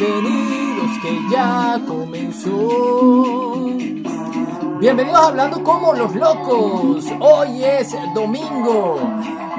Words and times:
Bienvenidos 0.00 0.98
que 1.02 1.18
ya 1.30 1.78
comenzó. 1.86 3.66
Bienvenidos 4.80 5.20
hablando 5.20 5.62
como 5.62 5.92
los 5.92 6.14
locos. 6.14 7.04
Hoy 7.20 7.62
es 7.62 7.94
domingo. 8.14 8.98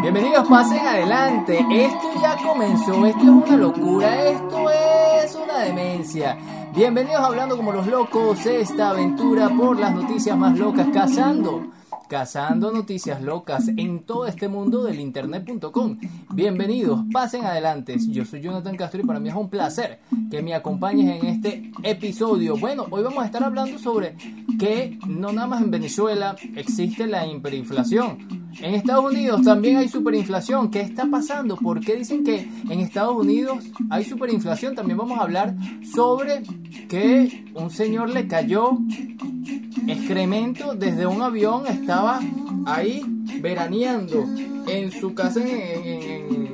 Bienvenidos, 0.02 0.48
pasen 0.48 0.80
adelante. 0.80 1.64
Esto 1.69 2.08
ya 2.19 2.38
comenzó. 2.38 3.06
Esto 3.06 3.22
es 3.22 3.29
una 3.29 3.56
locura. 3.56 4.29
Esto 4.29 4.69
es 4.72 5.36
una 5.36 5.60
demencia. 5.60 6.36
Bienvenidos 6.76 7.22
hablando 7.22 7.55
como 7.55 7.72
los 7.72 7.86
locos. 7.86 8.44
Esta 8.44 8.90
aventura 8.90 9.47
por 9.50 9.79
las 9.79 9.94
noticias 9.94 10.36
más 10.36 10.58
locas 10.58 10.87
cazando 10.92 11.68
cazando 12.12 12.74
noticias 12.74 13.22
locas 13.22 13.70
en 13.70 14.04
todo 14.04 14.26
este 14.26 14.50
mundo 14.50 14.84
del 14.84 15.00
internet.com. 15.00 15.98
Bienvenidos, 16.34 17.00
pasen 17.10 17.46
adelante. 17.46 17.96
Yo 18.10 18.26
soy 18.26 18.42
Jonathan 18.42 18.76
Castro 18.76 19.00
y 19.00 19.06
para 19.06 19.22
mí 19.22 19.30
es 19.30 19.36
un 19.36 19.50
placer 19.50 20.02
que 20.30 20.42
me 20.42 20.54
acompañes 20.54 21.22
en 21.22 21.26
este 21.26 21.72
episodio. 21.84 22.58
Bueno, 22.58 22.86
hoy 22.92 23.02
vamos 23.02 23.24
a 23.24 23.28
estar 23.28 23.42
hablando 23.46 23.80
sobre 23.80 24.18
que 24.60 25.00
no 25.08 25.32
nada 25.32 25.48
más 25.48 25.62
en 25.62 25.72
Venezuela 25.72 26.36
existe 26.58 27.08
la 27.08 27.26
hiperinflación. 27.26 28.41
En 28.60 28.76
Estados 28.76 29.05
Unidos 29.12 29.41
también 29.44 29.78
hay 29.78 29.88
superinflación. 29.88 30.70
¿Qué 30.70 30.82
está 30.82 31.05
pasando? 31.05 31.55
¿Por 31.55 31.80
qué 31.80 31.96
dicen 31.96 32.23
que 32.23 32.50
en 32.70 32.80
Estados 32.80 33.16
Unidos 33.16 33.64
hay 33.90 34.04
superinflación? 34.04 34.76
También 34.76 34.98
vamos 34.98 35.20
a 35.20 35.24
hablar 35.24 35.55
sobre 35.84 36.44
que 36.90 37.46
un 37.54 37.70
señor 37.70 38.10
le 38.10 38.27
cayó 38.27 38.77
excremento 39.88 40.76
desde 40.76 41.08
un 41.08 41.22
avión, 41.22 41.66
estaba 41.68 42.20
ahí 42.66 43.02
veraneando 43.41 44.26
en 44.68 44.91
su 44.91 45.13
casa, 45.13 45.41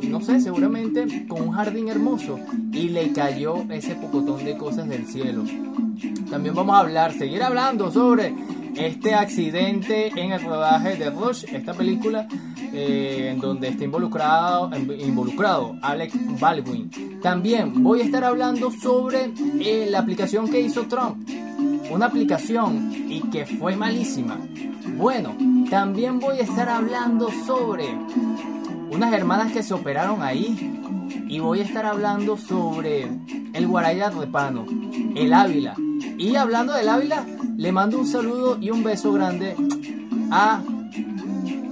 no 0.04 0.22
sé, 0.22 0.40
seguramente 0.40 1.26
con 1.28 1.42
un 1.42 1.52
jardín 1.52 1.90
hermoso 1.90 2.40
y 2.72 2.90
le 2.90 3.12
cayó 3.12 3.64
ese 3.70 3.96
pocotón 3.96 4.46
de 4.46 4.58
cosas 4.58 4.88
del 4.88 5.06
cielo. 5.06 5.44
También 6.30 6.56
vamos 6.56 6.76
a 6.76 6.80
hablar, 6.80 7.14
seguir 7.14 7.44
hablando 7.44 7.92
sobre 7.92 8.34
este 8.78 9.14
accidente 9.16 10.08
en 10.16 10.32
el 10.32 10.42
rodaje 10.42 10.96
de 10.96 11.10
Rush, 11.10 11.46
esta 11.52 11.74
película 11.74 12.28
eh, 12.74 13.30
en 13.32 13.40
donde 13.40 13.70
está 13.70 13.84
involucrado, 13.84 14.70
involucrado 14.76 15.76
Alec 15.82 16.12
Baldwin. 16.40 17.20
También 17.22 17.84
voy 17.84 18.02
a 18.02 18.04
estar 18.04 18.24
hablando 18.24 18.72
sobre 18.72 19.32
eh, 19.60 19.88
la 19.90 20.00
aplicación 20.00 20.50
que 20.50 20.62
hizo 20.62 20.88
Trump 20.88 21.28
una 21.90 22.08
aplicación 22.08 22.92
y 23.10 23.22
que 23.30 23.46
fue 23.46 23.76
malísima. 23.76 24.38
Bueno, 24.98 25.36
también 25.70 26.20
voy 26.20 26.40
a 26.40 26.44
estar 26.44 26.70
hablando 26.70 27.30
sobre 27.46 27.86
unas 28.92 29.14
hermanas 29.14 29.52
que 29.52 29.64
se 29.64 29.74
operaron 29.74 30.22
ahí 30.22 30.82
y 31.28 31.40
voy 31.40 31.60
a 31.60 31.64
estar 31.64 31.86
hablando 31.86 32.38
sobre 32.38 33.08
el 33.54 33.68
Guaraya 33.68 34.10
Repano, 34.10 34.66
el 35.16 35.34
Ávila. 35.34 35.76
Y 36.18 36.36
hablando 36.36 36.74
del 36.74 36.90
Ávila, 36.90 37.26
le 37.58 37.72
mando 37.72 37.98
un 38.00 38.08
saludo 38.08 38.58
y 38.62 38.70
un 38.70 38.84
beso 38.84 39.12
grande 39.12 39.56
a... 40.32 40.62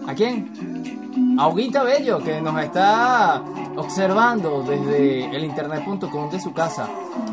¿A 0.08 0.14
quién? 0.14 1.38
A 1.40 1.48
Huguita 1.48 1.84
Bello, 1.84 2.20
que 2.20 2.42
nos 2.42 2.62
está 2.62 3.44
observando 3.78 4.64
desde 4.64 5.26
el 5.36 5.44
internet.com 5.44 6.30
de 6.30 6.40
su 6.40 6.54
casa. 6.54 6.90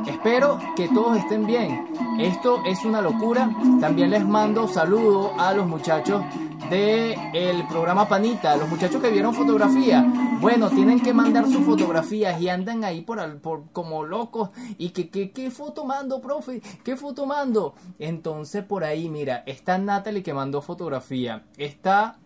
Espero 0.07 0.59
que 0.77 0.89
todos 0.89 1.19
estén 1.19 1.47
bien. 1.47 1.89
Esto 2.19 2.62
es 2.67 2.85
una 2.85 3.01
locura. 3.01 3.51
También 3.81 4.11
les 4.11 4.25
mando 4.27 4.69
saludo 4.69 5.33
a 5.39 5.53
los 5.53 5.67
muchachos 5.67 6.23
del 6.70 7.15
el 7.35 7.67
programa 7.67 8.09
Panita, 8.09 8.57
los 8.57 8.69
muchachos 8.69 9.01
que 9.03 9.11
vieron 9.11 9.35
fotografía. 9.35 10.05
Bueno, 10.41 10.70
tienen 10.70 11.01
que 11.01 11.13
mandar 11.13 11.47
sus 11.47 11.65
fotografías 11.65 12.41
y 12.41 12.48
andan 12.48 12.85
ahí 12.85 13.03
por, 13.03 13.41
por 13.41 13.70
como 13.73 14.05
locos. 14.05 14.51
Y 14.79 14.91
que, 14.91 15.31
¿qué 15.31 15.51
foto 15.51 15.85
mando, 15.85 16.20
profe? 16.20 16.61
¿Qué 16.85 16.97
foto 16.97 17.27
mando? 17.27 17.75
Entonces 17.98 18.64
por 18.64 18.85
ahí, 18.85 19.09
mira, 19.09 19.42
está 19.47 19.79
Natalie 19.79 20.23
que 20.23 20.35
mandó 20.35 20.63
fotografía. 20.63 21.45
Está 21.57 22.19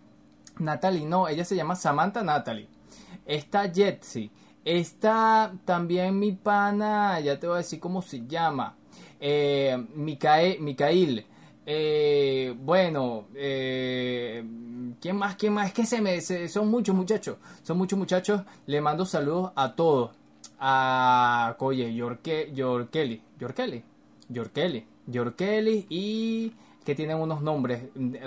Natalie, 0.59 1.05
no, 1.05 1.29
ella 1.29 1.45
se 1.45 1.57
llama 1.57 1.77
Samantha 1.77 2.23
Natalie 2.23 2.76
está 3.25 3.73
Jetsi, 3.73 4.31
está 4.65 5.53
también 5.65 6.19
mi 6.19 6.33
pana, 6.33 7.21
ya 7.21 7.39
te 7.39 7.47
voy 7.47 7.55
a 7.55 7.59
decir 7.59 7.81
cómo 7.81 8.03
se 8.03 8.27
llama, 8.27 8.77
eh, 9.21 9.77
Micael, 9.95 11.27
eh, 11.69 12.55
bueno, 12.57 13.27
eh, 13.35 14.45
¿quién 15.01 15.17
más? 15.17 15.37
¿Quién 15.37 15.53
más? 15.53 15.69
Es 15.69 15.73
que 15.73 15.87
se 15.87 16.01
me, 16.01 16.21
son 16.21 16.69
muchos 16.69 16.95
muchachos, 16.95 17.39
son 17.63 17.79
muchos 17.79 17.99
muchachos, 17.99 18.43
le 18.67 18.81
mando 18.81 19.05
saludos 19.05 19.53
a 19.57 19.75
todos, 19.75 20.13
a, 20.61 21.57
oye, 21.59 21.93
Yorke, 21.95 22.53
Yorkeli, 22.55 23.21
Yorkeli, 23.39 23.83
Yorkeli, 24.29 24.87
Yorkeli 25.07 25.87
y 25.89 26.53
que 26.85 26.95
tienen 26.95 27.19
unos 27.19 27.43
nombres 27.43 27.83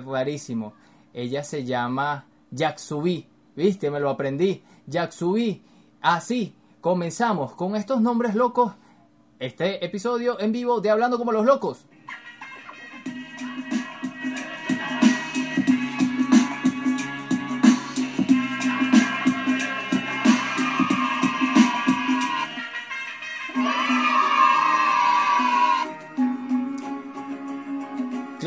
rarísimos, 0.06 0.74
ella 1.14 1.44
se 1.44 1.64
llama 1.64 2.26
Yaksubi, 2.52 3.26
viste, 3.60 3.92
me 3.92 4.00
lo 4.00 4.10
aprendí, 4.10 4.64
Yaksubi. 4.88 5.62
Así 6.02 6.56
comenzamos 6.80 7.54
con 7.54 7.76
estos 7.76 8.02
nombres 8.02 8.34
locos 8.34 8.74
este 9.38 9.86
episodio 9.86 10.40
en 10.40 10.52
vivo 10.52 10.80
de 10.82 10.90
Hablando 10.90 11.18
como 11.18 11.34
los 11.34 11.46
locos. 11.46 11.86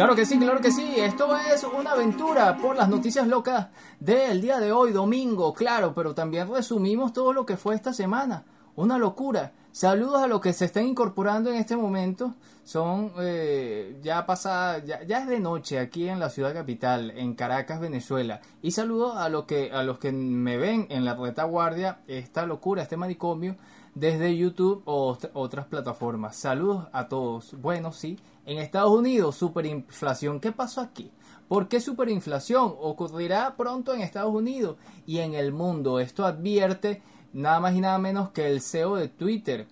Claro 0.02 0.16
que 0.16 0.26
sí, 0.26 0.36
claro 0.36 0.60
que 0.60 0.72
sí. 0.72 0.94
Esto 0.96 1.36
es 1.36 1.62
una 1.62 1.92
aventura 1.92 2.56
por 2.56 2.74
las 2.74 2.88
noticias 2.88 3.24
locas 3.28 3.68
del 4.00 4.40
día 4.40 4.58
de 4.58 4.72
hoy, 4.72 4.90
domingo, 4.90 5.54
claro, 5.54 5.94
pero 5.94 6.12
también 6.12 6.52
resumimos 6.52 7.12
todo 7.12 7.32
lo 7.32 7.46
que 7.46 7.56
fue 7.56 7.76
esta 7.76 7.92
semana. 7.92 8.44
Una 8.74 8.98
locura. 8.98 9.52
Saludos 9.70 10.20
a 10.20 10.26
los 10.26 10.40
que 10.40 10.52
se 10.54 10.64
están 10.64 10.86
incorporando 10.86 11.50
en 11.50 11.56
este 11.56 11.76
momento. 11.76 12.34
Son 12.64 13.12
eh, 13.20 13.96
ya 14.02 14.26
pasada, 14.26 14.84
ya, 14.84 15.18
es 15.18 15.28
de 15.28 15.38
noche 15.38 15.78
aquí 15.78 16.08
en 16.08 16.18
la 16.18 16.30
ciudad 16.30 16.52
capital, 16.52 17.12
en 17.12 17.34
Caracas, 17.34 17.78
Venezuela. 17.78 18.40
Y 18.60 18.72
saludos 18.72 19.16
a 19.16 19.28
los 19.28 19.44
que 19.44 19.70
a 19.70 19.84
los 19.84 20.00
que 20.00 20.10
me 20.10 20.56
ven 20.56 20.88
en 20.90 21.04
la 21.04 21.14
retaguardia, 21.14 22.00
esta 22.08 22.44
locura, 22.44 22.82
este 22.82 22.96
manicomio, 22.96 23.54
desde 23.94 24.36
YouTube 24.36 24.82
o 24.84 25.16
otras 25.34 25.66
plataformas. 25.66 26.34
Saludos 26.34 26.88
a 26.92 27.06
todos. 27.06 27.54
Bueno, 27.60 27.92
sí, 27.92 28.18
en 28.46 28.58
Estados 28.58 28.92
Unidos, 28.92 29.36
superinflación. 29.36 30.40
¿Qué 30.40 30.52
pasó 30.52 30.80
aquí? 30.80 31.10
¿Por 31.48 31.68
qué 31.68 31.80
superinflación? 31.80 32.74
Ocurrirá 32.80 33.56
pronto 33.56 33.94
en 33.94 34.00
Estados 34.00 34.34
Unidos 34.34 34.76
y 35.06 35.18
en 35.18 35.34
el 35.34 35.52
mundo. 35.52 36.00
Esto 36.00 36.24
advierte 36.24 37.02
nada 37.32 37.60
más 37.60 37.74
y 37.74 37.80
nada 37.80 37.98
menos 37.98 38.30
que 38.30 38.46
el 38.46 38.60
CEO 38.60 38.96
de 38.96 39.08
Twitter. 39.08 39.66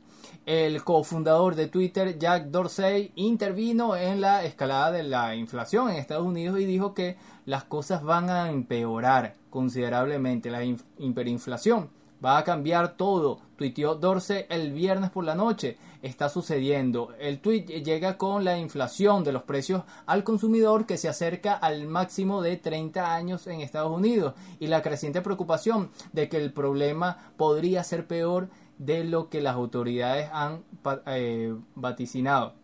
El 0.46 0.82
cofundador 0.84 1.54
de 1.54 1.68
Twitter, 1.68 2.18
Jack 2.18 2.46
Dorsey, 2.46 3.12
intervino 3.14 3.96
en 3.96 4.20
la 4.20 4.44
escalada 4.44 4.90
de 4.90 5.02
la 5.02 5.36
inflación 5.36 5.90
en 5.90 5.96
Estados 5.96 6.26
Unidos 6.26 6.58
y 6.60 6.64
dijo 6.64 6.94
que 6.94 7.16
las 7.46 7.64
cosas 7.64 8.02
van 8.02 8.30
a 8.30 8.50
empeorar 8.50 9.36
considerablemente 9.50 10.50
la 10.50 10.64
hiperinflación. 10.64 11.90
Va 12.24 12.38
a 12.38 12.44
cambiar 12.44 12.96
todo, 12.96 13.40
tuiteó 13.56 13.94
Dorsey 13.94 14.44
el 14.48 14.72
viernes 14.72 15.10
por 15.10 15.24
la 15.24 15.34
noche 15.34 15.78
está 16.02 16.28
sucediendo. 16.28 17.12
El 17.18 17.40
tweet 17.40 17.82
llega 17.82 18.16
con 18.16 18.44
la 18.44 18.58
inflación 18.58 19.24
de 19.24 19.32
los 19.32 19.42
precios 19.42 19.82
al 20.06 20.24
consumidor 20.24 20.86
que 20.86 20.96
se 20.96 21.08
acerca 21.08 21.54
al 21.54 21.86
máximo 21.86 22.42
de 22.42 22.56
30 22.56 23.14
años 23.14 23.46
en 23.46 23.60
Estados 23.60 23.92
Unidos 23.92 24.34
y 24.58 24.68
la 24.68 24.82
creciente 24.82 25.22
preocupación 25.22 25.90
de 26.12 26.28
que 26.28 26.38
el 26.38 26.52
problema 26.52 27.32
podría 27.36 27.84
ser 27.84 28.06
peor 28.06 28.48
de 28.78 29.04
lo 29.04 29.28
que 29.28 29.42
las 29.42 29.54
autoridades 29.54 30.30
han 30.32 30.64
eh, 31.06 31.54
vaticinado, 31.74 32.54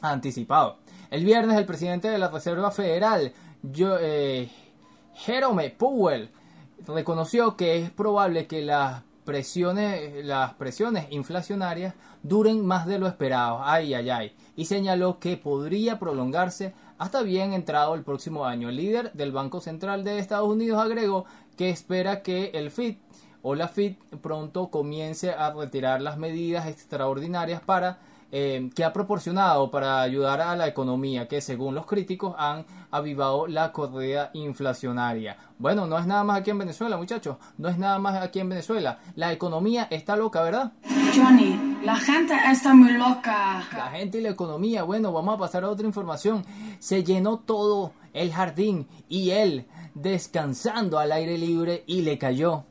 anticipado. 0.00 0.78
El 1.10 1.24
viernes 1.24 1.58
el 1.58 1.66
presidente 1.66 2.08
de 2.08 2.18
la 2.18 2.28
Reserva 2.28 2.70
Federal, 2.70 3.32
eh, 3.76 4.50
Jerome 5.14 5.70
Powell, 5.70 6.30
reconoció 6.86 7.56
que 7.56 7.78
es 7.78 7.90
probable 7.90 8.46
que 8.46 8.62
las 8.62 9.02
presiones, 9.24 10.24
las 10.24 10.54
presiones 10.54 11.06
inflacionarias 11.10 11.94
duren 12.22 12.64
más 12.64 12.86
de 12.86 12.98
lo 12.98 13.06
esperado, 13.06 13.60
ay, 13.62 13.94
ay, 13.94 14.10
ay, 14.10 14.36
y 14.56 14.64
señaló 14.64 15.18
que 15.18 15.36
podría 15.36 15.98
prolongarse 15.98 16.74
hasta 16.98 17.22
bien 17.22 17.52
entrado 17.52 17.94
el 17.94 18.02
próximo 18.02 18.44
año. 18.44 18.68
El 18.68 18.76
líder 18.76 19.12
del 19.12 19.32
Banco 19.32 19.60
Central 19.60 20.04
de 20.04 20.18
Estados 20.18 20.48
Unidos 20.48 20.80
agregó 20.80 21.24
que 21.56 21.70
espera 21.70 22.22
que 22.22 22.50
el 22.54 22.70
FIT 22.70 23.00
o 23.42 23.54
la 23.54 23.68
FIT 23.68 23.98
pronto 24.20 24.70
comience 24.70 25.32
a 25.32 25.52
retirar 25.52 26.00
las 26.00 26.16
medidas 26.16 26.66
extraordinarias 26.66 27.60
para 27.60 27.98
eh, 28.34 28.70
que 28.74 28.82
ha 28.82 28.92
proporcionado 28.92 29.70
para 29.70 30.00
ayudar 30.00 30.40
a 30.40 30.56
la 30.56 30.66
economía 30.66 31.28
que 31.28 31.42
según 31.42 31.74
los 31.74 31.84
críticos 31.84 32.34
han 32.38 32.64
avivado 32.90 33.46
la 33.46 33.72
correa 33.72 34.30
inflacionaria. 34.32 35.36
Bueno, 35.58 35.86
no 35.86 35.98
es 35.98 36.06
nada 36.06 36.24
más 36.24 36.40
aquí 36.40 36.50
en 36.50 36.58
Venezuela 36.58 36.96
muchachos, 36.96 37.36
no 37.58 37.68
es 37.68 37.76
nada 37.76 37.98
más 37.98 38.16
aquí 38.22 38.40
en 38.40 38.48
Venezuela. 38.48 38.98
La 39.16 39.32
economía 39.32 39.86
está 39.90 40.16
loca, 40.16 40.42
¿verdad? 40.42 40.72
Johnny, 41.14 41.78
la 41.84 41.96
gente 41.96 42.34
está 42.50 42.74
muy 42.74 42.92
loca. 42.92 43.62
La 43.76 43.90
gente 43.90 44.18
y 44.18 44.22
la 44.22 44.30
economía. 44.30 44.82
Bueno, 44.82 45.12
vamos 45.12 45.34
a 45.34 45.38
pasar 45.38 45.64
a 45.64 45.68
otra 45.68 45.86
información. 45.86 46.42
Se 46.78 47.04
llenó 47.04 47.38
todo 47.40 47.92
el 48.14 48.32
jardín 48.32 48.86
y 49.10 49.30
él 49.30 49.66
descansando 49.94 50.98
al 50.98 51.12
aire 51.12 51.36
libre 51.36 51.84
y 51.86 52.00
le 52.00 52.16
cayó 52.16 52.64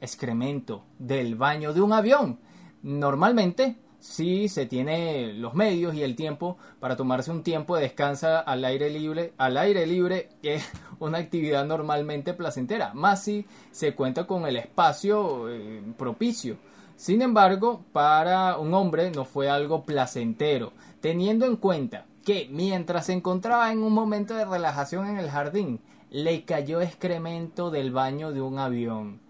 excremento 0.00 0.84
del 0.98 1.34
baño 1.34 1.72
de 1.72 1.80
un 1.80 1.92
avión. 1.92 2.38
Normalmente, 2.82 3.76
si 4.02 4.48
se 4.48 4.66
tiene 4.66 5.32
los 5.32 5.54
medios 5.54 5.94
y 5.94 6.02
el 6.02 6.16
tiempo 6.16 6.58
para 6.80 6.96
tomarse 6.96 7.30
un 7.30 7.44
tiempo 7.44 7.76
de 7.76 7.82
descanso 7.82 8.26
al 8.44 8.64
aire 8.64 8.90
libre, 8.90 9.32
al 9.38 9.56
aire 9.56 9.86
libre 9.86 10.28
es 10.42 10.68
una 10.98 11.18
actividad 11.18 11.64
normalmente 11.64 12.34
placentera, 12.34 12.92
más 12.94 13.22
si 13.22 13.46
se 13.70 13.94
cuenta 13.94 14.26
con 14.26 14.44
el 14.44 14.56
espacio 14.56 15.48
eh, 15.48 15.80
propicio. 15.96 16.56
Sin 16.96 17.22
embargo, 17.22 17.84
para 17.92 18.58
un 18.58 18.74
hombre 18.74 19.12
no 19.12 19.24
fue 19.24 19.48
algo 19.48 19.84
placentero, 19.84 20.72
teniendo 21.00 21.46
en 21.46 21.54
cuenta 21.54 22.06
que 22.24 22.48
mientras 22.50 23.06
se 23.06 23.12
encontraba 23.12 23.70
en 23.70 23.84
un 23.84 23.92
momento 23.92 24.34
de 24.34 24.44
relajación 24.44 25.06
en 25.06 25.18
el 25.18 25.30
jardín, 25.30 25.80
le 26.10 26.44
cayó 26.44 26.80
excremento 26.80 27.70
del 27.70 27.92
baño 27.92 28.32
de 28.32 28.40
un 28.40 28.58
avión. 28.58 29.20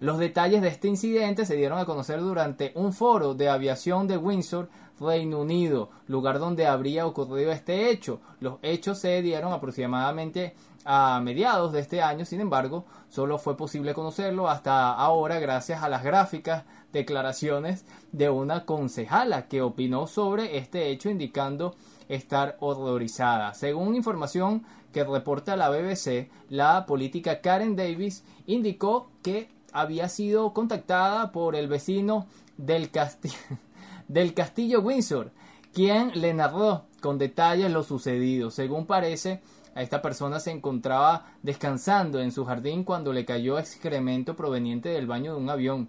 Los 0.00 0.18
detalles 0.18 0.62
de 0.62 0.68
este 0.68 0.86
incidente 0.86 1.44
se 1.44 1.56
dieron 1.56 1.78
a 1.80 1.84
conocer 1.84 2.20
durante 2.20 2.70
un 2.76 2.92
foro 2.92 3.34
de 3.34 3.48
aviación 3.48 4.06
de 4.06 4.16
Windsor, 4.16 4.68
Reino 5.00 5.40
Unido, 5.40 5.90
lugar 6.06 6.38
donde 6.38 6.68
habría 6.68 7.04
ocurrido 7.04 7.50
este 7.50 7.90
hecho. 7.90 8.20
Los 8.38 8.58
hechos 8.62 9.00
se 9.00 9.20
dieron 9.22 9.52
aproximadamente 9.52 10.54
a 10.84 11.20
mediados 11.20 11.72
de 11.72 11.80
este 11.80 12.00
año, 12.00 12.24
sin 12.24 12.40
embargo, 12.40 12.84
solo 13.08 13.38
fue 13.38 13.56
posible 13.56 13.92
conocerlo 13.92 14.48
hasta 14.48 14.92
ahora 14.92 15.40
gracias 15.40 15.82
a 15.82 15.88
las 15.88 16.04
gráficas 16.04 16.64
declaraciones 16.92 17.84
de 18.12 18.30
una 18.30 18.64
concejala 18.64 19.48
que 19.48 19.62
opinó 19.62 20.06
sobre 20.06 20.58
este 20.58 20.90
hecho 20.90 21.10
indicando 21.10 21.74
estar 22.08 22.56
horrorizada. 22.60 23.52
Según 23.54 23.96
información 23.96 24.64
que 24.92 25.02
reporta 25.02 25.56
la 25.56 25.70
BBC, 25.70 26.30
la 26.48 26.86
política 26.86 27.40
Karen 27.40 27.74
Davis 27.74 28.24
indicó 28.46 29.10
que 29.22 29.57
había 29.72 30.08
sido 30.08 30.52
contactada 30.52 31.32
por 31.32 31.56
el 31.56 31.68
vecino 31.68 32.26
del, 32.56 32.90
castillo 34.34 34.80
Windsor, 34.80 35.32
quien 35.72 36.12
le 36.20 36.34
narró 36.34 36.84
con 37.00 37.18
detalles 37.18 37.70
lo 37.70 37.82
sucedido. 37.82 38.50
Según 38.50 38.86
parece, 38.86 39.42
a 39.74 39.82
esta 39.82 40.02
persona 40.02 40.40
se 40.40 40.50
encontraba 40.50 41.26
descansando 41.42 42.20
en 42.20 42.32
su 42.32 42.44
jardín 42.44 42.84
cuando 42.84 43.12
le 43.12 43.24
cayó 43.24 43.58
excremento 43.58 44.34
proveniente 44.34 44.88
del 44.88 45.06
baño 45.06 45.34
de 45.34 45.40
un 45.40 45.50
avión. 45.50 45.88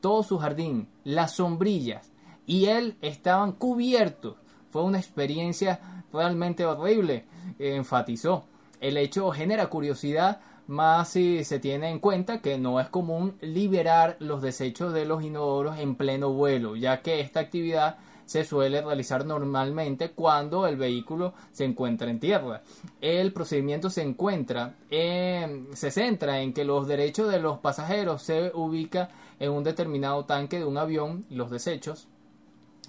Todo 0.00 0.22
su 0.22 0.38
jardín, 0.38 0.88
las 1.04 1.32
sombrillas 1.32 2.10
y 2.46 2.66
él 2.66 2.96
estaban 3.02 3.52
cubiertos. 3.52 4.36
Fue 4.70 4.82
una 4.82 4.98
experiencia 4.98 6.04
realmente 6.12 6.64
horrible, 6.64 7.24
enfatizó. 7.58 8.44
El 8.80 8.96
hecho 8.96 9.30
genera 9.30 9.68
curiosidad 9.68 10.40
más 10.66 11.08
si 11.10 11.44
se 11.44 11.58
tiene 11.58 11.90
en 11.90 11.98
cuenta 11.98 12.40
que 12.40 12.58
no 12.58 12.80
es 12.80 12.88
común 12.88 13.36
liberar 13.40 14.16
los 14.18 14.42
desechos 14.42 14.92
de 14.92 15.04
los 15.04 15.22
inodoros 15.22 15.78
en 15.78 15.94
pleno 15.94 16.32
vuelo, 16.32 16.76
ya 16.76 17.02
que 17.02 17.20
esta 17.20 17.40
actividad 17.40 17.98
se 18.26 18.44
suele 18.44 18.82
realizar 18.82 19.24
normalmente 19.24 20.10
cuando 20.10 20.66
el 20.66 20.76
vehículo 20.76 21.32
se 21.52 21.64
encuentra 21.64 22.10
en 22.10 22.20
tierra. 22.20 22.62
El 23.00 23.32
procedimiento 23.32 23.88
se 23.88 24.02
encuentra 24.02 24.74
se 24.90 25.90
centra 25.90 26.40
en 26.40 26.52
que 26.52 26.64
los 26.64 26.88
derechos 26.88 27.30
de 27.30 27.38
los 27.38 27.58
pasajeros 27.58 28.22
se 28.22 28.50
ubica 28.52 29.10
en 29.38 29.52
un 29.52 29.62
determinado 29.64 30.24
tanque 30.24 30.58
de 30.58 30.64
un 30.64 30.76
avión 30.76 31.24
los 31.30 31.50
desechos, 31.50 32.08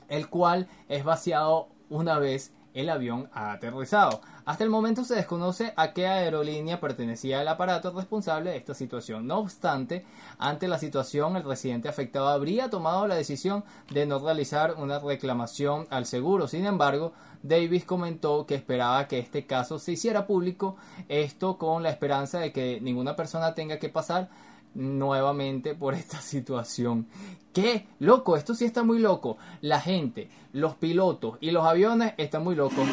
el 0.10 0.28
cual 0.28 0.68
es 0.90 1.04
vaciado 1.04 1.68
una 1.90 2.18
vez 2.20 2.52
el 2.74 2.90
avión 2.90 3.30
ha 3.34 3.54
aterrizado. 3.54 4.22
Hasta 4.48 4.64
el 4.64 4.70
momento 4.70 5.04
se 5.04 5.16
desconoce 5.16 5.74
a 5.76 5.92
qué 5.92 6.08
aerolínea 6.08 6.80
pertenecía 6.80 7.42
el 7.42 7.50
aparato 7.50 7.92
responsable 7.92 8.52
de 8.52 8.56
esta 8.56 8.74
situación. 8.74 9.28
No 9.28 9.40
obstante, 9.40 10.06
ante 10.40 10.70
la 10.70 10.80
situación, 10.80 11.36
el 11.36 11.44
residente 11.44 11.90
afectado 11.90 12.30
habría 12.30 12.70
tomado 12.70 13.10
la 13.10 13.16
decisión 13.16 13.66
de 13.90 14.06
no 14.06 14.20
realizar 14.20 14.76
una 14.78 15.00
reclamación 15.00 15.86
al 15.90 16.06
seguro. 16.06 16.48
Sin 16.48 16.66
embargo, 16.66 17.12
Davis 17.44 17.84
comentó 17.84 18.46
que 18.46 18.56
esperaba 18.56 19.10
que 19.10 19.20
este 19.20 19.46
caso 19.46 19.80
se 19.80 19.92
hiciera 19.92 20.26
público, 20.26 20.78
esto 21.10 21.58
con 21.58 21.84
la 21.84 21.90
esperanza 21.90 22.40
de 22.40 22.54
que 22.54 22.80
ninguna 22.80 23.18
persona 23.18 23.54
tenga 23.54 23.80
que 23.80 23.90
pasar 23.90 24.30
nuevamente 24.74 25.76
por 25.76 25.94
esta 25.94 26.22
situación. 26.22 27.08
¡Qué 27.52 27.86
loco! 28.00 28.38
Esto 28.38 28.56
sí 28.56 28.64
está 28.64 28.82
muy 28.82 29.00
loco. 29.00 29.38
La 29.60 29.82
gente, 29.82 30.30
los 30.54 30.76
pilotos 30.76 31.38
y 31.42 31.52
los 31.52 31.66
aviones 31.66 32.14
están 32.16 32.46
muy 32.46 32.56
locos. 32.56 32.88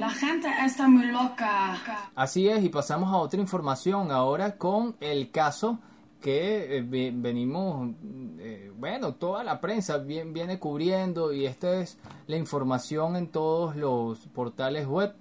La 0.00 0.10
gente 0.10 0.48
está 0.64 0.88
muy 0.88 1.06
loca. 1.06 2.10
Así 2.14 2.48
es, 2.48 2.64
y 2.64 2.70
pasamos 2.70 3.12
a 3.12 3.18
otra 3.18 3.38
información 3.38 4.10
ahora 4.10 4.56
con 4.56 4.96
el 5.00 5.30
caso 5.30 5.78
que 6.20 6.78
eh, 6.78 6.82
venimos, 6.82 7.90
eh, 8.38 8.72
bueno, 8.76 9.14
toda 9.14 9.44
la 9.44 9.60
prensa 9.60 9.98
viene 9.98 10.58
cubriendo 10.58 11.32
y 11.32 11.46
esta 11.46 11.80
es 11.80 11.98
la 12.26 12.36
información 12.36 13.16
en 13.16 13.28
todos 13.28 13.76
los 13.76 14.18
portales 14.28 14.86
web. 14.86 15.14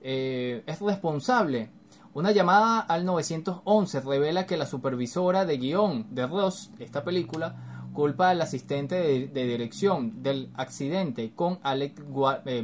Eh, 0.00 0.62
es 0.66 0.80
responsable 0.80 1.70
una 2.14 2.30
llamada 2.30 2.78
al 2.78 3.04
911 3.04 4.00
revela 4.02 4.46
que 4.46 4.56
la 4.56 4.66
supervisora 4.66 5.44
de 5.44 5.58
guion 5.58 6.14
de 6.14 6.28
Ross, 6.28 6.70
esta 6.78 7.02
película, 7.02 7.56
culpa 7.92 8.30
al 8.30 8.40
asistente 8.40 8.94
de, 8.94 9.44
dirección 9.44 10.22
del 10.22 10.48
accidente 10.54 11.32
con 11.34 11.58
Alec 11.64 12.00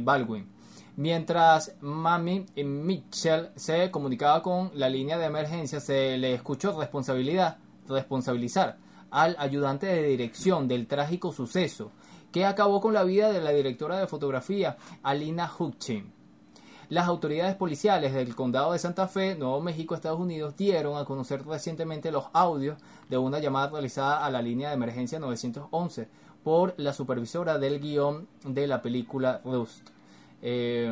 Baldwin. 0.03 0.47
Mientras 0.97 1.75
Mami 1.79 2.45
Mitchell 2.55 3.51
se 3.55 3.89
comunicaba 3.91 4.43
con 4.43 4.71
la 4.73 4.89
línea 4.89 5.17
de 5.17 5.25
emergencia, 5.25 5.79
se 5.79 6.17
le 6.17 6.33
escuchó 6.33 6.77
responsabilidad, 6.77 7.57
responsabilizar 7.87 8.77
al 9.09 9.35
ayudante 9.39 9.87
de 9.87 10.03
dirección 10.03 10.67
del 10.67 10.87
trágico 10.87 11.31
suceso 11.31 11.91
que 12.31 12.45
acabó 12.45 12.81
con 12.81 12.93
la 12.93 13.03
vida 13.03 13.31
de 13.31 13.41
la 13.41 13.51
directora 13.51 13.99
de 13.99 14.07
fotografía 14.07 14.77
Alina 15.01 15.49
Hutchin. 15.57 16.13
Las 16.89 17.07
autoridades 17.07 17.55
policiales 17.55 18.13
del 18.13 18.35
condado 18.35 18.73
de 18.73 18.79
Santa 18.79 19.07
Fe, 19.07 19.35
Nuevo 19.35 19.61
México, 19.61 19.95
Estados 19.95 20.19
Unidos, 20.19 20.57
dieron 20.57 20.97
a 20.97 21.05
conocer 21.05 21.45
recientemente 21.45 22.11
los 22.11 22.25
audios 22.33 22.77
de 23.07 23.17
una 23.17 23.39
llamada 23.39 23.69
realizada 23.69 24.25
a 24.25 24.29
la 24.29 24.41
línea 24.41 24.67
de 24.67 24.75
emergencia 24.75 25.17
911 25.17 26.09
por 26.43 26.73
la 26.75 26.91
supervisora 26.91 27.57
del 27.59 27.79
guion 27.79 28.27
de 28.43 28.67
la 28.67 28.81
película 28.81 29.39
Rust. 29.45 29.90
Eh, 30.43 30.91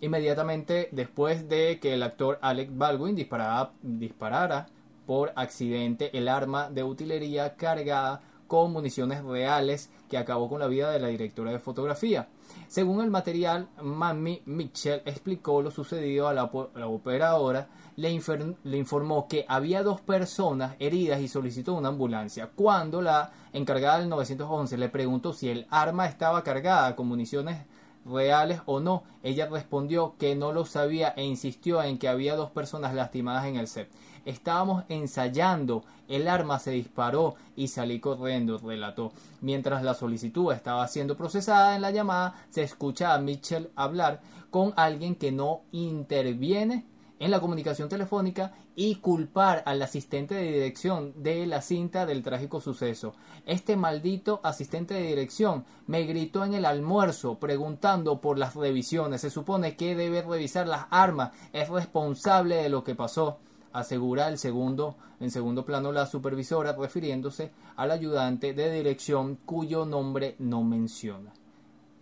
inmediatamente 0.00 0.88
después 0.90 1.48
de 1.48 1.78
que 1.80 1.94
el 1.94 2.02
actor 2.02 2.38
Alec 2.42 2.70
Baldwin 2.72 3.14
disparara 3.14 4.66
por 5.06 5.32
accidente 5.36 6.16
el 6.16 6.28
arma 6.28 6.70
de 6.70 6.82
utilería 6.82 7.54
cargada 7.56 8.20
con 8.50 8.72
municiones 8.72 9.22
reales 9.22 9.90
que 10.08 10.18
acabó 10.18 10.48
con 10.48 10.58
la 10.58 10.66
vida 10.66 10.90
de 10.90 10.98
la 10.98 11.06
directora 11.06 11.52
de 11.52 11.60
fotografía. 11.60 12.28
Según 12.66 13.00
el 13.00 13.08
material, 13.08 13.68
Mammy 13.80 14.42
Mitchell 14.44 15.02
explicó 15.04 15.62
lo 15.62 15.70
sucedido 15.70 16.26
a 16.26 16.34
la, 16.34 16.44
operadora, 16.44 17.68
le, 17.94 18.20
le, 18.64 18.76
informó 18.76 19.28
que 19.28 19.46
había 19.48 19.84
dos 19.84 20.00
personas 20.00 20.74
heridas 20.80 21.20
y 21.20 21.28
solicitó 21.28 21.74
una 21.74 21.90
ambulancia. 21.90 22.50
Cuando 22.52 23.00
la 23.00 23.30
encargada 23.52 24.00
del 24.00 24.08
911 24.08 24.78
le 24.78 24.88
preguntó 24.88 25.32
si 25.32 25.48
el 25.48 25.68
arma 25.70 26.06
estaba 26.06 26.42
cargada 26.42 26.96
con 26.96 27.06
municiones 27.06 27.66
reales 28.04 28.60
o 28.66 28.80
no, 28.80 29.04
ella 29.22 29.46
respondió 29.46 30.14
que 30.18 30.34
no 30.34 30.52
lo 30.52 30.64
sabía 30.64 31.10
e 31.16 31.24
insistió 31.24 31.82
en 31.82 31.98
que 31.98 32.08
había 32.08 32.36
dos 32.36 32.50
personas 32.50 32.94
lastimadas 32.94 33.46
en 33.46 33.56
el 33.56 33.68
set. 33.68 33.90
Estábamos 34.24 34.84
ensayando, 34.88 35.84
el 36.08 36.28
arma 36.28 36.58
se 36.58 36.72
disparó 36.72 37.36
y 37.56 37.68
salí 37.68 38.00
corriendo, 38.00 38.58
relató. 38.58 39.12
Mientras 39.40 39.82
la 39.82 39.94
solicitud 39.94 40.52
estaba 40.52 40.86
siendo 40.88 41.16
procesada 41.16 41.74
en 41.74 41.82
la 41.82 41.90
llamada, 41.90 42.34
se 42.50 42.62
escucha 42.62 43.14
a 43.14 43.18
Mitchell 43.18 43.70
hablar 43.76 44.20
con 44.50 44.74
alguien 44.76 45.14
que 45.14 45.32
no 45.32 45.62
interviene 45.72 46.84
en 47.20 47.30
la 47.30 47.38
comunicación 47.38 47.88
telefónica 47.88 48.54
y 48.74 48.96
culpar 48.96 49.62
al 49.66 49.80
asistente 49.80 50.34
de 50.34 50.50
dirección 50.50 51.12
de 51.22 51.46
la 51.46 51.62
cinta 51.62 52.04
del 52.06 52.24
trágico 52.24 52.60
suceso. 52.60 53.14
Este 53.46 53.76
maldito 53.76 54.40
asistente 54.42 54.94
de 54.94 55.02
dirección 55.02 55.64
me 55.86 56.02
gritó 56.02 56.44
en 56.44 56.54
el 56.54 56.64
almuerzo 56.64 57.38
preguntando 57.38 58.20
por 58.20 58.38
las 58.38 58.56
revisiones. 58.56 59.20
Se 59.20 59.30
supone 59.30 59.76
que 59.76 59.94
debe 59.94 60.22
revisar 60.22 60.66
las 60.66 60.86
armas, 60.90 61.30
es 61.52 61.68
responsable 61.68 62.56
de 62.56 62.68
lo 62.68 62.82
que 62.82 62.96
pasó 62.96 63.38
asegura 63.72 64.28
el 64.28 64.38
segundo, 64.38 64.96
en 65.20 65.30
segundo 65.30 65.64
plano 65.64 65.92
la 65.92 66.06
supervisora 66.06 66.72
refiriéndose 66.72 67.52
al 67.76 67.90
ayudante 67.90 68.52
de 68.52 68.72
dirección 68.72 69.36
cuyo 69.44 69.84
nombre 69.84 70.36
no 70.38 70.62
menciona. 70.62 71.32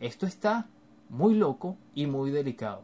Esto 0.00 0.26
está 0.26 0.68
muy 1.08 1.34
loco 1.34 1.76
y 1.94 2.06
muy 2.06 2.30
delicado. 2.30 2.82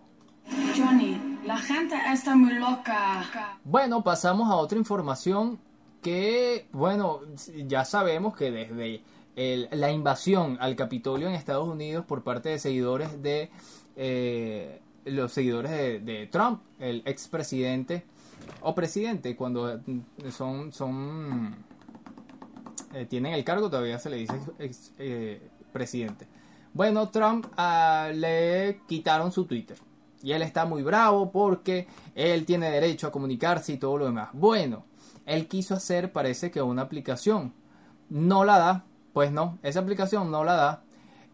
La 1.47 1.59
gente 1.59 1.95
está 2.13 2.35
muy 2.35 2.55
loca. 2.55 3.59
Bueno, 3.65 4.03
pasamos 4.03 4.51
a 4.51 4.57
otra 4.57 4.79
información 4.79 5.59
que, 6.03 6.67
bueno, 6.73 7.21
ya 7.67 7.85
sabemos 7.85 8.37
que 8.37 8.51
desde 8.51 9.03
la 9.75 9.91
invasión 9.91 10.57
al 10.61 10.77
Capitolio 10.77 11.29
en 11.29 11.35
Estados 11.35 11.69
Unidos 11.69 12.05
por 12.07 12.23
parte 12.23 12.51
de 12.51 12.59
seguidores 12.59 13.23
de 13.23 13.51
eh, 13.97 14.81
los 15.05 15.33
seguidores 15.33 15.71
de, 16.05 16.29
Trump, 16.31 16.63
el 16.79 17.03
expresidente 17.05 18.05
o 18.61 18.75
presidente, 18.75 19.37
cuando 19.37 19.81
son, 20.31 20.73
son 20.73 21.57
eh, 22.95 23.07
tienen 23.07 23.33
el 23.33 23.45
cargo 23.45 23.69
todavía 23.69 23.99
se 23.99 24.11
le 24.11 24.17
dice 24.19 24.35
eh, 24.99 25.51
presidente. 25.73 26.27
Bueno, 26.73 27.09
Trump 27.11 27.47
ah, 27.57 28.11
le 28.13 28.81
quitaron 28.87 29.31
su 29.31 29.45
Twitter. 29.45 29.79
Y 30.25 30.33
él 30.33 30.43
está 30.43 30.65
muy 30.65 30.83
bravo 30.83 31.31
porque 31.31 31.87
él 32.15 32.47
tiene 32.47 32.71
derecho 32.71 33.07
a 33.07 33.13
comunicarse 33.13 33.75
y 33.75 33.77
todo 33.77 33.99
lo 33.99 34.07
demás. 34.07 34.31
Bueno, 34.33 34.85
él 35.27 35.47
quiso 35.47 35.75
hacer 35.75 36.13
parece 36.13 36.51
que 36.51 36.63
una 36.63 36.83
aplicación. 36.83 37.53
No 38.09 38.43
la 38.45 38.59
da. 38.59 38.85
Pues 39.13 39.31
no, 39.31 39.59
esa 39.63 39.81
aplicación 39.81 40.31
no 40.31 40.43
la 40.43 40.55
da. 40.55 40.83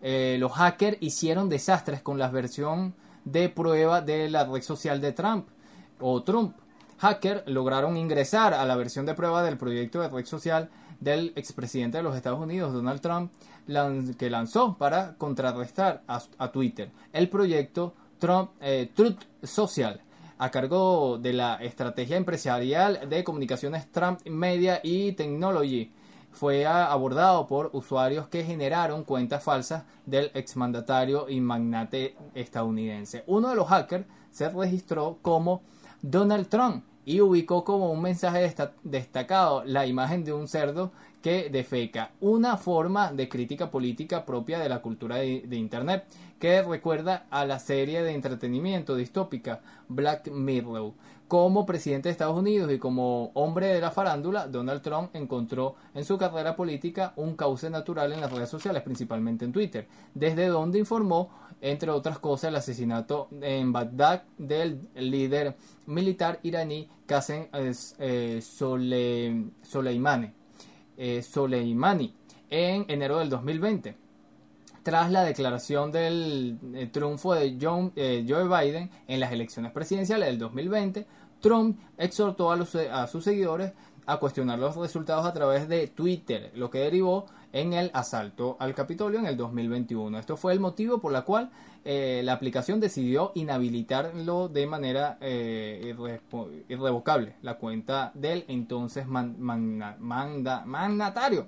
Eh, 0.02 0.36
los 0.40 0.52
hackers 0.52 0.96
hicieron 1.00 1.48
desastres 1.48 2.02
con 2.02 2.18
la 2.18 2.28
versión 2.28 2.94
de 3.24 3.48
prueba 3.48 4.00
de 4.00 4.28
la 4.28 4.44
red 4.44 4.62
social 4.62 5.00
de 5.00 5.12
Trump 5.12 5.46
o 6.00 6.22
Trump. 6.24 6.56
Hackers 6.98 7.44
lograron 7.46 7.96
ingresar 7.96 8.54
a 8.54 8.64
la 8.66 8.74
versión 8.76 9.06
de 9.06 9.14
prueba 9.14 9.42
del 9.42 9.56
proyecto 9.56 10.00
de 10.00 10.08
red 10.08 10.26
social 10.26 10.68
del 10.98 11.32
expresidente 11.36 11.96
de 11.96 12.02
los 12.02 12.14
Estados 12.16 12.40
Unidos, 12.40 12.72
Donald 12.72 13.00
Trump, 13.00 13.32
que 14.18 14.30
lanzó 14.30 14.76
para 14.76 15.14
contrarrestar 15.16 16.02
a, 16.06 16.52
Twitter. 16.52 16.90
El 17.12 17.28
proyecto 17.28 17.94
Trump, 18.20 18.52
eh, 18.60 18.92
Truth 18.94 19.24
Social, 19.42 20.00
a 20.38 20.50
cargo 20.50 21.18
de 21.18 21.32
la 21.32 21.56
estrategia 21.56 22.16
empresarial 22.16 23.08
de 23.08 23.24
comunicaciones 23.24 23.90
Trump 23.90 24.20
Media 24.26 24.80
y 24.84 25.12
Technology 25.12 25.90
fue 26.30 26.66
abordado 26.66 27.46
por 27.46 27.70
usuarios 27.72 28.28
que 28.28 28.44
generaron 28.44 29.04
cuentas 29.04 29.42
falsas 29.42 29.84
del 30.06 30.30
exmandatario 30.34 31.28
y 31.28 31.40
magnate 31.40 32.16
estadounidense. 32.34 33.24
Uno 33.26 33.48
de 33.48 33.56
los 33.56 33.66
hackers 33.68 34.06
se 34.30 34.48
registró 34.48 35.18
como 35.22 35.62
Donald 36.02 36.48
Trump 36.48 36.84
y 37.10 37.20
ubicó 37.20 37.64
como 37.64 37.90
un 37.90 38.02
mensaje 38.02 38.54
destacado 38.84 39.64
la 39.64 39.84
imagen 39.84 40.22
de 40.22 40.32
un 40.32 40.46
cerdo 40.46 40.92
que 41.20 41.50
defeca, 41.50 42.12
una 42.20 42.56
forma 42.56 43.12
de 43.12 43.28
crítica 43.28 43.68
política 43.68 44.24
propia 44.24 44.60
de 44.60 44.68
la 44.68 44.80
cultura 44.80 45.16
de, 45.16 45.56
Internet, 45.56 46.04
que 46.38 46.62
recuerda 46.62 47.26
a 47.28 47.44
la 47.44 47.58
serie 47.58 48.04
de 48.04 48.14
entretenimiento 48.14 48.94
distópica 48.94 49.60
Black 49.88 50.30
Mirror. 50.30 50.92
Como 51.26 51.66
presidente 51.66 52.08
de 52.08 52.12
Estados 52.12 52.38
Unidos 52.38 52.70
y 52.72 52.78
como 52.78 53.32
hombre 53.34 53.66
de 53.66 53.80
la 53.80 53.90
farándula, 53.90 54.46
Donald 54.46 54.80
Trump 54.80 55.10
encontró 55.14 55.74
en 55.94 56.04
su 56.04 56.16
carrera 56.16 56.54
política 56.54 57.12
un 57.16 57.34
cauce 57.34 57.70
natural 57.70 58.12
en 58.12 58.20
las 58.20 58.32
redes 58.32 58.48
sociales, 58.48 58.82
principalmente 58.84 59.44
en 59.44 59.52
Twitter, 59.52 59.88
desde 60.14 60.46
donde 60.46 60.78
informó, 60.78 61.30
entre 61.60 61.90
otras 61.90 62.18
cosas, 62.18 62.48
el 62.48 62.56
asesinato 62.56 63.28
en 63.40 63.72
Bagdad 63.72 64.22
del 64.38 64.88
líder 64.94 65.56
militar 65.86 66.40
iraní 66.42 66.88
Qasem 67.06 67.48
eh, 67.52 68.40
Soleimani 69.62 70.32
eh, 70.96 71.22
Soleimani 71.22 72.14
en 72.48 72.84
enero 72.88 73.18
del 73.18 73.28
2020. 73.28 73.96
Tras 74.82 75.10
la 75.10 75.22
declaración 75.24 75.92
del 75.92 76.58
eh, 76.74 76.86
triunfo 76.86 77.34
de 77.34 77.58
John, 77.60 77.92
Joe 77.94 78.44
Biden 78.48 78.90
en 79.06 79.20
las 79.20 79.30
elecciones 79.32 79.72
presidenciales 79.72 80.28
del 80.28 80.38
2020, 80.38 81.06
Trump 81.40 81.78
exhortó 81.98 82.50
a, 82.50 82.56
los, 82.56 82.74
a 82.74 83.06
sus 83.06 83.24
seguidores 83.24 83.72
a 84.06 84.16
cuestionar 84.16 84.58
los 84.58 84.76
resultados 84.76 85.26
a 85.26 85.32
través 85.32 85.68
de 85.68 85.86
Twitter, 85.88 86.50
lo 86.54 86.70
que 86.70 86.78
derivó 86.78 87.26
en 87.52 87.72
el 87.72 87.90
asalto 87.94 88.56
al 88.58 88.74
Capitolio 88.74 89.18
en 89.18 89.26
el 89.26 89.36
2021. 89.36 90.18
Esto 90.18 90.36
fue 90.36 90.52
el 90.52 90.60
motivo 90.60 90.98
por 90.98 91.14
el 91.14 91.24
cual 91.24 91.50
eh, 91.84 92.20
la 92.24 92.34
aplicación 92.34 92.80
decidió 92.80 93.32
inhabilitarlo 93.34 94.48
de 94.48 94.66
manera 94.66 95.18
eh, 95.20 95.94
irrevocable, 96.68 97.36
la 97.42 97.54
cuenta 97.54 98.12
del 98.14 98.44
entonces 98.48 99.06
mandatario. 99.06 101.46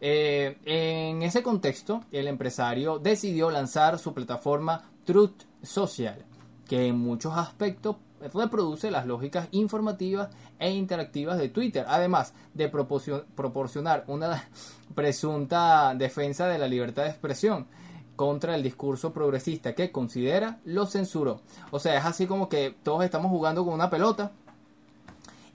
Eh, 0.00 0.58
en 0.64 1.22
ese 1.22 1.42
contexto, 1.42 2.04
el 2.12 2.28
empresario 2.28 2.98
decidió 2.98 3.50
lanzar 3.50 3.98
su 3.98 4.14
plataforma 4.14 4.90
Truth 5.04 5.42
Social, 5.62 6.24
que 6.66 6.86
en 6.86 6.98
muchos 6.98 7.36
aspectos 7.36 7.96
reproduce 8.32 8.90
las 8.90 9.06
lógicas 9.06 9.48
informativas 9.52 10.28
e 10.58 10.70
interactivas 10.70 11.38
de 11.38 11.48
Twitter, 11.48 11.84
además 11.88 12.34
de 12.54 12.68
proporcionar 12.68 14.04
una 14.06 14.48
presunta 14.94 15.94
defensa 15.94 16.46
de 16.46 16.58
la 16.58 16.68
libertad 16.68 17.04
de 17.04 17.10
expresión 17.10 17.66
contra 18.16 18.56
el 18.56 18.64
discurso 18.64 19.12
progresista 19.12 19.74
que 19.74 19.92
considera 19.92 20.58
lo 20.64 20.86
censuró. 20.86 21.40
O 21.70 21.78
sea, 21.78 21.96
es 21.96 22.04
así 22.04 22.26
como 22.26 22.48
que 22.48 22.74
todos 22.82 23.04
estamos 23.04 23.30
jugando 23.30 23.64
con 23.64 23.74
una 23.74 23.90
pelota 23.90 24.32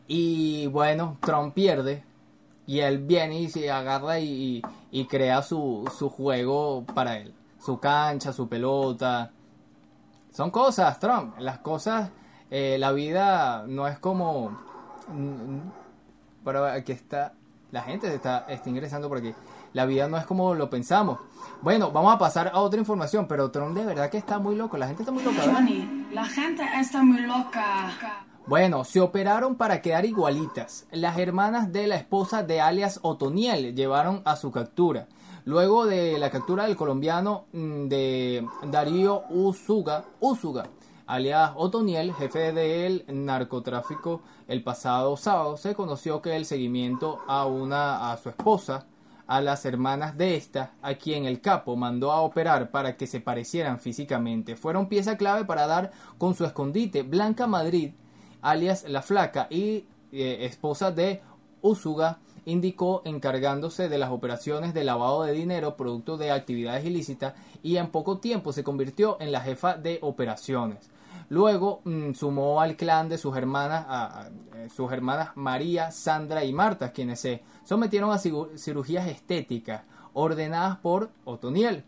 y 0.08 0.68
bueno, 0.68 1.18
Trump 1.20 1.54
pierde 1.54 2.04
y 2.66 2.80
él 2.80 3.00
viene 3.00 3.42
y 3.42 3.50
se 3.50 3.70
agarra 3.70 4.20
y, 4.20 4.62
crea 5.10 5.42
su, 5.42 5.92
su 5.98 6.10
juego 6.10 6.86
para 6.86 7.18
él, 7.18 7.34
su 7.60 7.80
cancha, 7.80 8.32
su 8.32 8.48
pelota. 8.48 9.32
Son 10.32 10.50
cosas, 10.50 11.00
Trump, 11.00 11.38
las 11.40 11.60
cosas 11.60 12.10
eh, 12.56 12.78
la 12.78 12.92
vida 12.92 13.66
no 13.68 13.88
es 13.88 13.98
como... 13.98 14.56
Pero 16.46 16.66
aquí 16.66 16.92
está... 16.92 17.34
La 17.72 17.82
gente 17.82 18.14
está, 18.14 18.46
está 18.48 18.70
ingresando 18.70 19.10
por 19.10 19.18
aquí. 19.18 19.34
La 19.74 19.88
vida 19.88 20.08
no 20.08 20.18
es 20.18 20.26
como 20.28 20.54
lo 20.54 20.70
pensamos. 20.70 21.18
Bueno, 21.64 21.92
vamos 21.92 22.14
a 22.14 22.20
pasar 22.20 22.52
a 22.54 22.60
otra 22.60 22.80
información, 22.80 23.28
pero 23.28 23.50
Tron 23.50 23.74
de 23.74 23.84
verdad 23.84 24.12
que 24.12 24.20
está 24.20 24.38
muy 24.38 24.56
loco. 24.56 24.78
La 24.78 24.86
gente 24.86 25.02
está 25.02 25.12
muy 25.12 25.24
loca. 25.24 25.38
la 26.12 26.26
gente 26.26 26.64
está 26.80 27.02
muy 27.02 27.22
loca. 27.22 28.24
Bueno, 28.46 28.84
se 28.84 29.02
operaron 29.02 29.56
para 29.56 29.82
quedar 29.82 30.06
igualitas. 30.06 30.86
Las 30.92 31.18
hermanas 31.18 31.74
de 31.74 31.88
la 31.88 31.96
esposa 31.96 32.44
de 32.44 32.62
alias 32.62 33.00
Otoniel 33.02 33.74
llevaron 33.74 34.22
a 34.26 34.36
su 34.36 34.52
captura. 34.52 35.08
Luego 35.46 35.88
de 35.88 36.20
la 36.20 36.30
captura 36.30 36.66
del 36.66 36.76
colombiano 36.76 37.46
mm, 37.52 37.88
de 37.88 38.48
Darío 38.68 39.24
Usuga, 39.32 40.06
Usuga 40.20 40.66
alias 41.06 41.52
Otoniel, 41.56 42.14
jefe 42.14 42.52
del 42.54 43.06
narcotráfico 43.08 44.22
el 44.48 44.64
pasado 44.64 45.18
sábado, 45.18 45.58
se 45.58 45.76
conoció 45.76 46.22
que 46.22 46.36
el 46.36 46.46
seguimiento 46.46 47.20
a 47.28 47.46
una 47.46 48.12
a 48.12 48.18
su 48.18 48.30
esposa, 48.30 48.88
a 49.28 49.42
las 49.42 49.66
hermanas 49.66 50.18
de 50.18 50.36
esta, 50.36 50.74
a 50.82 50.96
quien 50.96 51.26
el 51.26 51.42
capo 51.42 51.76
mandó 51.76 52.12
a 52.12 52.22
operar 52.22 52.72
para 52.72 52.98
que 52.98 53.08
se 53.08 53.22
parecieran 53.22 53.80
físicamente, 53.80 54.56
fueron 54.56 54.90
pieza 54.90 55.18
clave 55.18 55.46
para 55.46 55.68
dar 55.68 55.92
con 56.18 56.36
su 56.36 56.46
escondite. 56.46 57.04
Blanca 57.04 57.48
Madrid, 57.48 57.94
alias 58.42 58.86
La 58.88 59.02
Flaca 59.02 59.48
y 59.50 59.86
eh, 60.12 60.46
esposa 60.46 60.92
de 60.92 61.22
Usuga, 61.62 62.20
indicó 62.46 63.02
encargándose 63.06 63.90
de 63.90 63.98
las 63.98 64.12
operaciones 64.12 64.74
de 64.74 64.84
lavado 64.84 65.24
de 65.24 65.34
dinero 65.34 65.76
producto 65.76 66.18
de 66.18 66.32
actividades 66.32 66.86
ilícitas 66.86 67.34
y 67.62 67.78
en 67.78 67.88
poco 67.88 68.18
tiempo 68.18 68.54
se 68.54 68.64
convirtió 68.64 69.18
en 69.20 69.32
la 69.32 69.42
jefa 69.42 69.76
de 69.76 70.00
operaciones. 70.02 70.90
Luego 71.30 71.82
mm, 71.86 72.14
sumó 72.14 72.62
al 72.62 72.76
clan 72.76 73.10
de 73.10 73.18
sus 73.18 73.36
hermanas, 73.36 73.86
a, 73.88 74.30
eh, 74.56 74.70
sus 74.70 74.92
hermanas 74.92 75.30
María, 75.36 75.92
Sandra 75.92 76.44
y 76.44 76.54
Marta, 76.54 76.92
quienes 76.92 77.20
se 77.20 77.42
sometieron 77.64 78.12
a 78.12 78.20
cirugías 78.20 79.08
estéticas 79.08 79.84
ordenadas 80.14 80.78
por 80.78 81.10
Otoniel. 81.26 81.84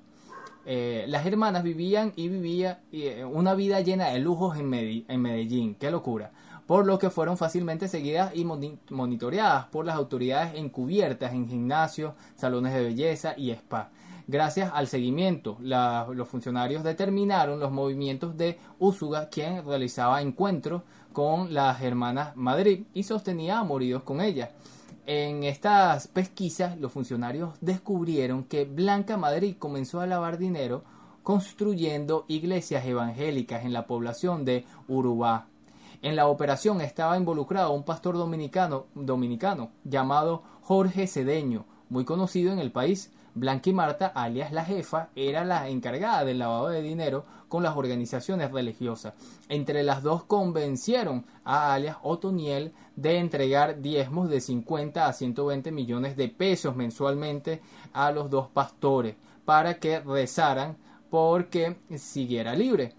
Eh, 0.67 1.05
las 1.07 1.25
hermanas 1.27 1.61
vivían 1.61 2.11
y 2.15 2.27
vivían 2.27 2.79
eh, 2.91 3.23
una 3.23 3.53
vida 3.53 3.81
llena 3.81 4.07
de 4.07 4.19
lujos 4.19 4.57
en, 4.57 4.73
en 5.07 5.21
Medellín, 5.21 5.75
qué 5.75 5.91
locura, 5.91 6.31
por 6.67 6.85
lo 6.85 6.97
que 6.99 7.09
fueron 7.09 7.37
fácilmente 7.37 7.87
seguidas 7.87 8.35
y 8.35 8.45
monitoreadas 8.89 9.65
por 9.65 9.85
las 9.85 9.95
autoridades 9.95 10.55
encubiertas 10.55 11.33
en 11.33 11.47
gimnasios, 11.47 12.13
salones 12.35 12.73
de 12.73 12.83
belleza 12.83 13.33
y 13.37 13.51
spa. 13.51 13.91
Gracias 14.27 14.71
al 14.73 14.87
seguimiento, 14.87 15.57
los 15.59 16.27
funcionarios 16.27 16.83
determinaron 16.83 17.59
los 17.59 17.71
movimientos 17.71 18.35
de 18.35 18.57
Úsuga, 18.79 19.29
quien 19.29 19.63
realizaba 19.63 20.21
encuentros 20.21 20.81
con 21.13 21.53
las 21.53 21.81
hermanas 21.83 22.35
Madrid 22.35 22.85
y 22.93 23.03
sostenía 23.03 23.59
amoríos 23.59 24.01
con 24.01 24.21
ellas. 24.21 24.49
En 25.05 25.43
estas 25.43 26.07
pesquisas, 26.07 26.79
los 26.79 26.91
funcionarios 26.91 27.53
descubrieron 27.61 28.43
que 28.43 28.65
Blanca 28.65 29.15
Madrid 29.15 29.55
comenzó 29.59 30.01
a 30.01 30.07
lavar 30.07 30.39
dinero 30.39 30.83
construyendo 31.21 32.25
iglesias 32.27 32.85
evangélicas 32.85 33.63
en 33.63 33.73
la 33.73 33.85
población 33.85 34.43
de 34.43 34.65
Urubá. 34.87 35.47
En 36.01 36.15
la 36.15 36.27
operación 36.27 36.81
estaba 36.81 37.17
involucrado 37.17 37.71
un 37.71 37.83
pastor 37.83 38.15
dominicano, 38.15 38.85
dominicano 38.95 39.71
llamado 39.83 40.43
Jorge 40.61 41.07
Cedeño, 41.07 41.65
muy 41.89 42.05
conocido 42.05 42.51
en 42.51 42.59
el 42.59 42.71
país 42.71 43.11
Blanqui 43.35 43.73
Marta, 43.73 44.07
alias 44.07 44.53
la 44.53 44.63
jefa, 44.63 45.09
era 45.13 45.43
la 45.43 45.67
encargada 45.67 46.23
del 46.23 46.39
lavado 46.39 46.69
de 46.69 46.81
dinero 46.81 47.25
con 47.49 47.63
las 47.63 47.75
organizaciones 47.75 48.49
religiosas. 48.51 49.13
Entre 49.49 49.83
las 49.83 50.03
dos 50.03 50.23
convencieron 50.23 51.25
a 51.43 51.73
alias 51.73 51.97
Otoniel 52.01 52.73
de 52.95 53.17
entregar 53.17 53.81
diezmos 53.81 54.29
de 54.29 54.39
50 54.39 55.05
a 55.05 55.11
120 55.11 55.69
millones 55.73 56.15
de 56.15 56.29
pesos 56.29 56.77
mensualmente 56.77 57.61
a 57.91 58.09
los 58.11 58.29
dos 58.29 58.47
pastores 58.47 59.17
para 59.43 59.79
que 59.79 59.99
rezaran 59.99 60.77
porque 61.09 61.75
siguiera 61.97 62.55
libre. 62.55 62.93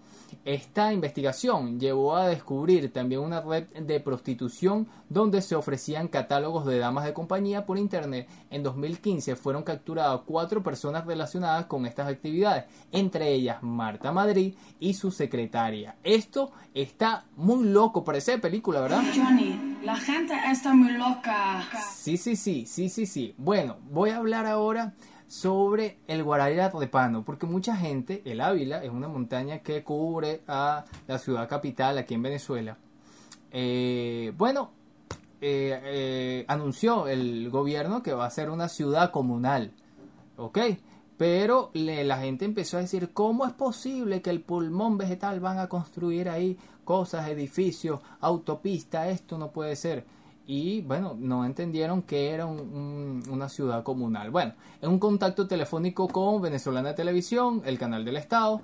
Esta 0.46 0.92
investigación 0.92 1.80
llevó 1.80 2.14
a 2.14 2.28
descubrir 2.28 2.92
también 2.92 3.20
una 3.20 3.40
red 3.40 3.64
de 3.64 3.98
prostitución 3.98 4.86
donde 5.08 5.42
se 5.42 5.56
ofrecían 5.56 6.06
catálogos 6.06 6.64
de 6.66 6.78
damas 6.78 7.04
de 7.04 7.12
compañía 7.12 7.66
por 7.66 7.78
internet. 7.78 8.28
En 8.48 8.62
2015 8.62 9.34
fueron 9.34 9.64
capturadas 9.64 10.20
cuatro 10.24 10.62
personas 10.62 11.04
relacionadas 11.04 11.66
con 11.66 11.84
estas 11.84 12.06
actividades, 12.06 12.66
entre 12.92 13.32
ellas 13.32 13.60
Marta 13.60 14.12
Madrid 14.12 14.54
y 14.78 14.94
su 14.94 15.10
secretaria. 15.10 15.96
Esto 16.04 16.52
está 16.74 17.24
muy 17.34 17.64
loco, 17.64 18.04
parece 18.04 18.38
película, 18.38 18.80
¿verdad? 18.80 19.02
Johnny, 19.16 19.78
la 19.82 19.96
gente 19.96 20.32
está 20.48 20.72
muy 20.72 20.92
loca. 20.92 21.64
Sí, 21.92 22.16
sí, 22.16 22.36
sí, 22.36 22.66
sí, 22.66 22.88
sí, 22.88 23.06
sí. 23.06 23.34
Bueno, 23.36 23.78
voy 23.90 24.10
a 24.10 24.18
hablar 24.18 24.46
ahora 24.46 24.94
sobre 25.26 25.98
el 26.06 26.22
Guaraíra 26.22 26.70
Repano, 26.70 27.24
porque 27.24 27.46
mucha 27.46 27.76
gente, 27.76 28.22
el 28.24 28.40
Ávila 28.40 28.82
es 28.84 28.90
una 28.90 29.08
montaña 29.08 29.58
que 29.58 29.82
cubre 29.82 30.42
a 30.46 30.84
la 31.06 31.18
ciudad 31.18 31.48
capital 31.48 31.98
aquí 31.98 32.14
en 32.14 32.22
Venezuela. 32.22 32.78
Eh, 33.50 34.32
bueno, 34.36 34.70
eh, 35.40 35.80
eh, 35.84 36.44
anunció 36.48 37.08
el 37.08 37.50
gobierno 37.50 38.02
que 38.02 38.12
va 38.12 38.26
a 38.26 38.30
ser 38.30 38.50
una 38.50 38.68
ciudad 38.68 39.10
comunal, 39.10 39.72
¿ok? 40.36 40.58
Pero 41.16 41.70
la 41.72 42.18
gente 42.18 42.44
empezó 42.44 42.76
a 42.76 42.80
decir, 42.80 43.12
¿cómo 43.14 43.46
es 43.46 43.52
posible 43.54 44.20
que 44.20 44.28
el 44.28 44.42
pulmón 44.42 44.98
vegetal 44.98 45.40
van 45.40 45.58
a 45.58 45.68
construir 45.68 46.28
ahí 46.28 46.58
cosas, 46.84 47.28
edificios, 47.28 48.00
autopista? 48.20 49.08
Esto 49.08 49.38
no 49.38 49.50
puede 49.50 49.76
ser 49.76 50.04
y 50.46 50.80
bueno, 50.82 51.16
no 51.18 51.44
entendieron 51.44 52.02
que 52.02 52.30
era 52.30 52.46
una 52.46 53.48
ciudad 53.48 53.82
comunal. 53.82 54.30
Bueno, 54.30 54.54
en 54.80 54.90
un 54.90 54.98
contacto 54.98 55.48
telefónico 55.48 56.06
con 56.08 56.40
Venezolana 56.40 56.94
Televisión, 56.94 57.62
el 57.64 57.78
canal 57.78 58.04
del 58.04 58.16
Estado, 58.16 58.62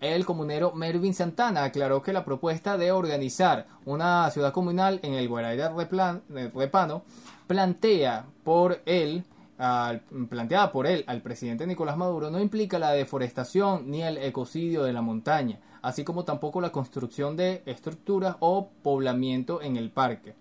el 0.00 0.24
comunero 0.24 0.72
Mervin 0.72 1.14
Santana 1.14 1.64
aclaró 1.64 2.02
que 2.02 2.12
la 2.12 2.24
propuesta 2.24 2.76
de 2.76 2.92
organizar 2.92 3.66
una 3.86 4.30
ciudad 4.30 4.52
comunal 4.52 5.00
en 5.02 5.14
el 5.14 5.28
Guaraíra 5.28 5.74
Repano 6.54 7.02
plantea 7.46 8.26
por 8.44 8.80
él 8.84 9.24
planteada 10.28 10.70
por 10.70 10.86
él 10.86 11.02
al 11.06 11.22
presidente 11.22 11.66
Nicolás 11.66 11.96
Maduro 11.96 12.30
no 12.30 12.40
implica 12.40 12.78
la 12.78 12.90
deforestación 12.90 13.90
ni 13.90 14.02
el 14.02 14.18
ecocidio 14.18 14.82
de 14.82 14.92
la 14.92 15.00
montaña, 15.00 15.60
así 15.80 16.04
como 16.04 16.24
tampoco 16.24 16.60
la 16.60 16.72
construcción 16.72 17.36
de 17.36 17.62
estructuras 17.64 18.36
o 18.40 18.68
poblamiento 18.82 19.62
en 19.62 19.76
el 19.76 19.90
parque. 19.90 20.34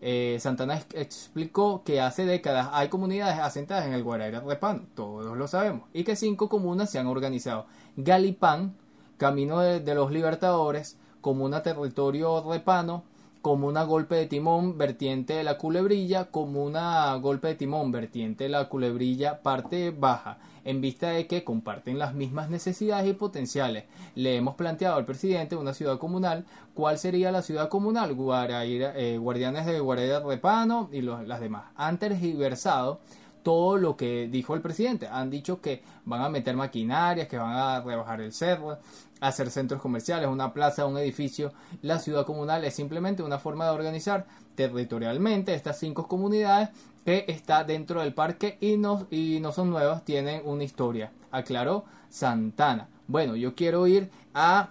Eh, 0.00 0.38
Santana 0.40 0.80
explicó 0.94 1.82
que 1.84 2.00
hace 2.00 2.24
décadas 2.24 2.68
hay 2.72 2.88
comunidades 2.88 3.38
asentadas 3.38 3.86
en 3.86 3.94
el 3.94 4.04
Guaraíra 4.04 4.40
Repano, 4.40 4.82
todos 4.94 5.36
lo 5.36 5.48
sabemos, 5.48 5.88
y 5.92 6.04
que 6.04 6.14
cinco 6.14 6.48
comunas 6.48 6.90
se 6.90 6.98
han 6.98 7.08
organizado. 7.08 7.66
Galipán, 7.96 8.74
Camino 9.16 9.58
de, 9.58 9.94
los 9.94 10.12
Libertadores, 10.12 10.96
Comuna 11.20 11.64
Territorio 11.64 12.48
Repano, 12.48 13.02
Comuna 13.42 13.82
Golpe 13.82 14.14
de 14.14 14.26
Timón, 14.26 14.78
Vertiente 14.78 15.34
de 15.34 15.42
la 15.42 15.58
Culebrilla, 15.58 16.26
Comuna 16.26 17.14
Golpe 17.16 17.48
de 17.48 17.54
Timón, 17.56 17.90
Vertiente 17.90 18.44
de 18.44 18.50
la 18.50 18.68
Culebrilla, 18.68 19.42
parte 19.42 19.90
baja 19.90 20.38
en 20.64 20.80
vista 20.80 21.10
de 21.10 21.26
que 21.26 21.44
comparten 21.44 21.98
las 21.98 22.14
mismas 22.14 22.50
necesidades 22.50 23.08
y 23.08 23.12
potenciales. 23.14 23.84
Le 24.14 24.36
hemos 24.36 24.54
planteado 24.54 24.96
al 24.96 25.04
presidente 25.04 25.56
una 25.56 25.74
ciudad 25.74 25.98
comunal. 25.98 26.44
¿Cuál 26.74 26.98
sería 26.98 27.32
la 27.32 27.42
ciudad 27.42 27.68
comunal? 27.68 28.10
Eh, 28.10 29.18
guardianes 29.18 29.66
de 29.66 29.80
Guardia 29.80 30.20
Repano 30.20 30.88
y 30.92 31.02
las 31.02 31.40
demás. 31.40 31.64
Han 31.76 31.98
tergiversado 31.98 33.00
todo 33.42 33.76
lo 33.76 33.96
que 33.96 34.28
dijo 34.28 34.54
el 34.54 34.60
presidente. 34.60 35.08
Han 35.08 35.30
dicho 35.30 35.60
que 35.60 35.82
van 36.04 36.22
a 36.22 36.28
meter 36.28 36.56
maquinarias, 36.56 37.28
que 37.28 37.38
van 37.38 37.54
a 37.54 37.80
rebajar 37.80 38.20
el 38.20 38.32
cerro, 38.32 38.78
hacer 39.20 39.50
centros 39.50 39.80
comerciales, 39.80 40.28
una 40.28 40.52
plaza, 40.52 40.86
un 40.86 40.98
edificio. 40.98 41.52
La 41.82 41.98
ciudad 41.98 42.26
comunal 42.26 42.64
es 42.64 42.74
simplemente 42.74 43.22
una 43.22 43.38
forma 43.38 43.64
de 43.64 43.72
organizar 43.72 44.26
territorialmente 44.54 45.54
estas 45.54 45.78
cinco 45.78 46.08
comunidades 46.08 46.70
que 47.04 47.24
está 47.28 47.64
dentro 47.64 48.00
del 48.00 48.12
parque 48.12 48.58
y 48.60 48.76
no, 48.76 49.06
y 49.10 49.38
no 49.40 49.52
son 49.52 49.70
nuevas, 49.70 50.04
tienen 50.04 50.42
una 50.44 50.64
historia, 50.64 51.12
aclaró 51.30 51.84
Santana. 52.10 52.88
Bueno, 53.06 53.34
yo 53.34 53.54
quiero 53.54 53.86
ir 53.86 54.10
a 54.34 54.68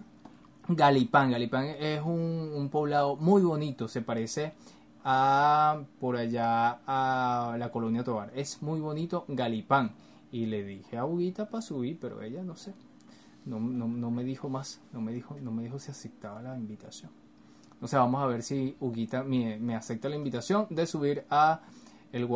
Galipán. 0.67 1.31
Galipán 1.31 1.65
es 1.65 2.01
un, 2.03 2.69
poblado 2.71 3.15
muy 3.15 3.41
bonito, 3.41 3.87
se 3.87 4.01
parece 4.01 4.53
a 5.03 5.83
por 5.99 6.17
allá 6.17 6.79
a 6.85 7.55
la 7.57 7.71
colonia 7.71 8.03
Tobar. 8.03 8.31
Es 8.35 8.61
muy 8.61 8.79
bonito 8.79 9.25
Galipán. 9.27 9.91
Y 10.31 10.45
le 10.47 10.63
dije 10.63 10.97
a 10.97 11.05
Huguita 11.05 11.49
para 11.49 11.61
subir, 11.61 11.97
pero 11.99 12.21
ella 12.21 12.43
no 12.43 12.55
sé. 12.55 12.73
No, 13.45 13.59
no, 13.59 14.11
me 14.11 14.25
dijo 14.25 14.49
más, 14.49 14.81
no 14.91 14.99
me 14.99 15.13
dijo, 15.13 15.37
no 15.41 15.51
me 15.51 15.63
dijo 15.63 15.79
si 15.79 15.89
aceptaba 15.89 16.41
la 16.41 16.57
invitación. 16.57 17.11
O 17.79 17.87
sea, 17.87 17.99
vamos 17.99 18.21
a 18.21 18.27
ver 18.27 18.43
si 18.43 18.75
Huguita 18.81 19.23
me, 19.23 19.57
me 19.57 19.75
acepta 19.75 20.09
la 20.09 20.17
invitación 20.17 20.67
de 20.69 20.85
subir 20.85 21.23
a 21.29 21.61
el 22.11 22.27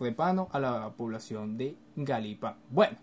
Repano 0.00 0.48
a 0.50 0.60
la 0.60 0.90
población 0.96 1.56
de 1.56 1.76
Galipa. 1.96 2.56
Bueno, 2.70 2.96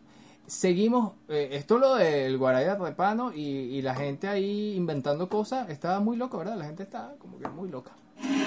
seguimos. 0.47 1.13
Eh, 1.29 1.49
esto 1.53 1.77
lo 1.77 1.95
del 1.95 2.38
Guarará 2.38 2.75
Repano 2.75 3.31
y, 3.34 3.81
la 3.81 3.95
gente 3.95 4.27
ahí 4.27 4.75
inventando 4.75 5.29
cosas. 5.29 5.69
Estaba 5.69 5.99
muy 5.99 6.17
loco, 6.17 6.38
¿verdad? 6.38 6.57
La 6.57 6.65
gente 6.65 6.84
está 6.84 7.15
como 7.19 7.38
que 7.38 7.47
muy 7.47 7.69
loca. 7.69 7.91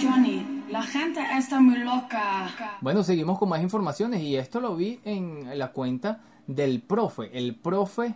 Johnny, 0.00 0.64
la 0.70 0.82
gente 0.82 1.20
está 1.36 1.60
muy 1.60 1.78
loca. 1.78 2.78
Bueno, 2.80 3.02
seguimos 3.02 3.38
con 3.38 3.48
más 3.48 3.62
informaciones 3.62 4.22
y 4.22 4.36
esto 4.36 4.60
lo 4.60 4.76
vi 4.76 5.00
en 5.04 5.58
la 5.58 5.72
cuenta 5.72 6.20
del 6.46 6.80
profe. 6.80 7.30
El 7.32 7.54
profe, 7.54 8.14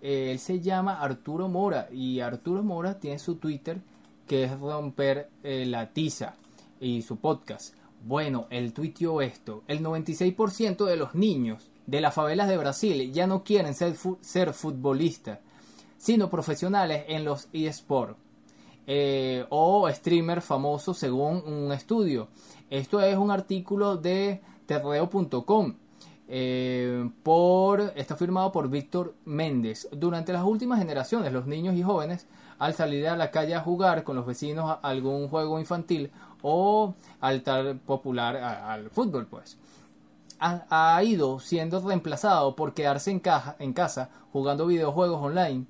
eh, 0.00 0.30
él 0.32 0.38
se 0.38 0.60
llama 0.60 1.00
Arturo 1.00 1.48
Mora 1.48 1.88
y 1.92 2.20
Arturo 2.20 2.62
Mora 2.62 2.98
tiene 2.98 3.18
su 3.18 3.36
Twitter 3.36 3.80
que 4.26 4.44
es 4.44 4.58
romper 4.58 5.30
eh, 5.42 5.64
la 5.66 5.90
tiza 5.90 6.34
y 6.80 7.02
su 7.02 7.18
podcast. 7.18 7.74
Bueno, 8.04 8.46
él 8.50 8.72
tuiteó 8.72 9.20
esto. 9.20 9.62
El 9.68 9.82
96% 9.82 10.84
de 10.84 10.96
los 10.96 11.14
niños 11.14 11.70
de 11.86 12.00
las 12.00 12.14
favelas 12.14 12.48
de 12.48 12.56
Brasil 12.56 13.12
ya 13.12 13.26
no 13.26 13.44
quieren 13.44 13.74
ser, 13.74 13.94
ser 14.20 14.52
futbolistas, 14.52 15.38
sino 15.96 16.28
profesionales 16.28 17.04
en 17.08 17.24
los 17.24 17.48
eSports. 17.52 18.25
Eh, 18.86 19.44
o 19.50 19.88
streamer 19.90 20.40
famoso 20.40 20.94
según 20.94 21.42
un 21.46 21.72
estudio. 21.72 22.28
Esto 22.70 23.00
es 23.00 23.16
un 23.16 23.30
artículo 23.30 23.96
de 23.96 24.40
terreo.com. 24.66 25.74
Eh, 26.28 27.08
por, 27.22 27.92
está 27.94 28.16
firmado 28.16 28.52
por 28.52 28.68
Víctor 28.68 29.14
Méndez. 29.24 29.88
Durante 29.92 30.32
las 30.32 30.44
últimas 30.44 30.78
generaciones, 30.78 31.32
los 31.32 31.46
niños 31.46 31.74
y 31.74 31.82
jóvenes, 31.82 32.26
al 32.58 32.74
salir 32.74 33.06
a 33.08 33.16
la 33.16 33.30
calle 33.30 33.54
a 33.54 33.60
jugar 33.60 34.04
con 34.04 34.16
los 34.16 34.26
vecinos 34.26 34.70
a 34.70 34.74
algún 34.74 35.28
juego 35.28 35.58
infantil 35.58 36.10
o 36.42 36.94
al 37.20 37.42
tal 37.42 37.78
popular 37.78 38.36
al 38.36 38.90
fútbol 38.90 39.26
pues 39.26 39.58
ha, 40.38 41.02
ido 41.02 41.40
siendo 41.40 41.80
reemplazado 41.80 42.56
por 42.56 42.74
quedarse 42.74 43.10
en, 43.10 43.20
caja, 43.20 43.56
en 43.58 43.72
casa 43.72 44.10
jugando 44.32 44.66
videojuegos 44.66 45.22
online 45.22 45.66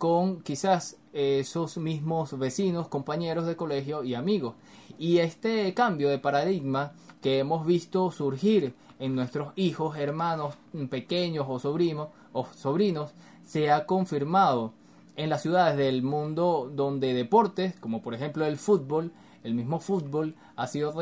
con 0.00 0.40
quizás 0.40 0.96
esos 1.12 1.76
mismos 1.76 2.38
vecinos, 2.38 2.88
compañeros 2.88 3.44
de 3.44 3.54
colegio 3.54 4.02
y 4.02 4.14
amigos. 4.14 4.54
Y 4.98 5.18
este 5.18 5.74
cambio 5.74 6.08
de 6.08 6.18
paradigma 6.18 6.92
que 7.20 7.38
hemos 7.38 7.66
visto 7.66 8.10
surgir 8.10 8.72
en 8.98 9.14
nuestros 9.14 9.52
hijos, 9.56 9.98
hermanos 9.98 10.54
pequeños 10.88 11.44
o 11.50 11.58
sobrinos, 11.58 12.08
o 12.32 12.46
sobrinos 12.56 13.10
se 13.44 13.70
ha 13.70 13.84
confirmado 13.84 14.72
en 15.16 15.28
las 15.28 15.42
ciudades 15.42 15.76
del 15.76 16.02
mundo 16.02 16.72
donde 16.74 17.12
deportes, 17.12 17.78
como 17.78 18.00
por 18.00 18.14
ejemplo 18.14 18.46
el 18.46 18.56
fútbol, 18.56 19.12
el 19.44 19.52
mismo 19.52 19.80
fútbol 19.80 20.34
ha 20.56 20.66
sido 20.66 20.94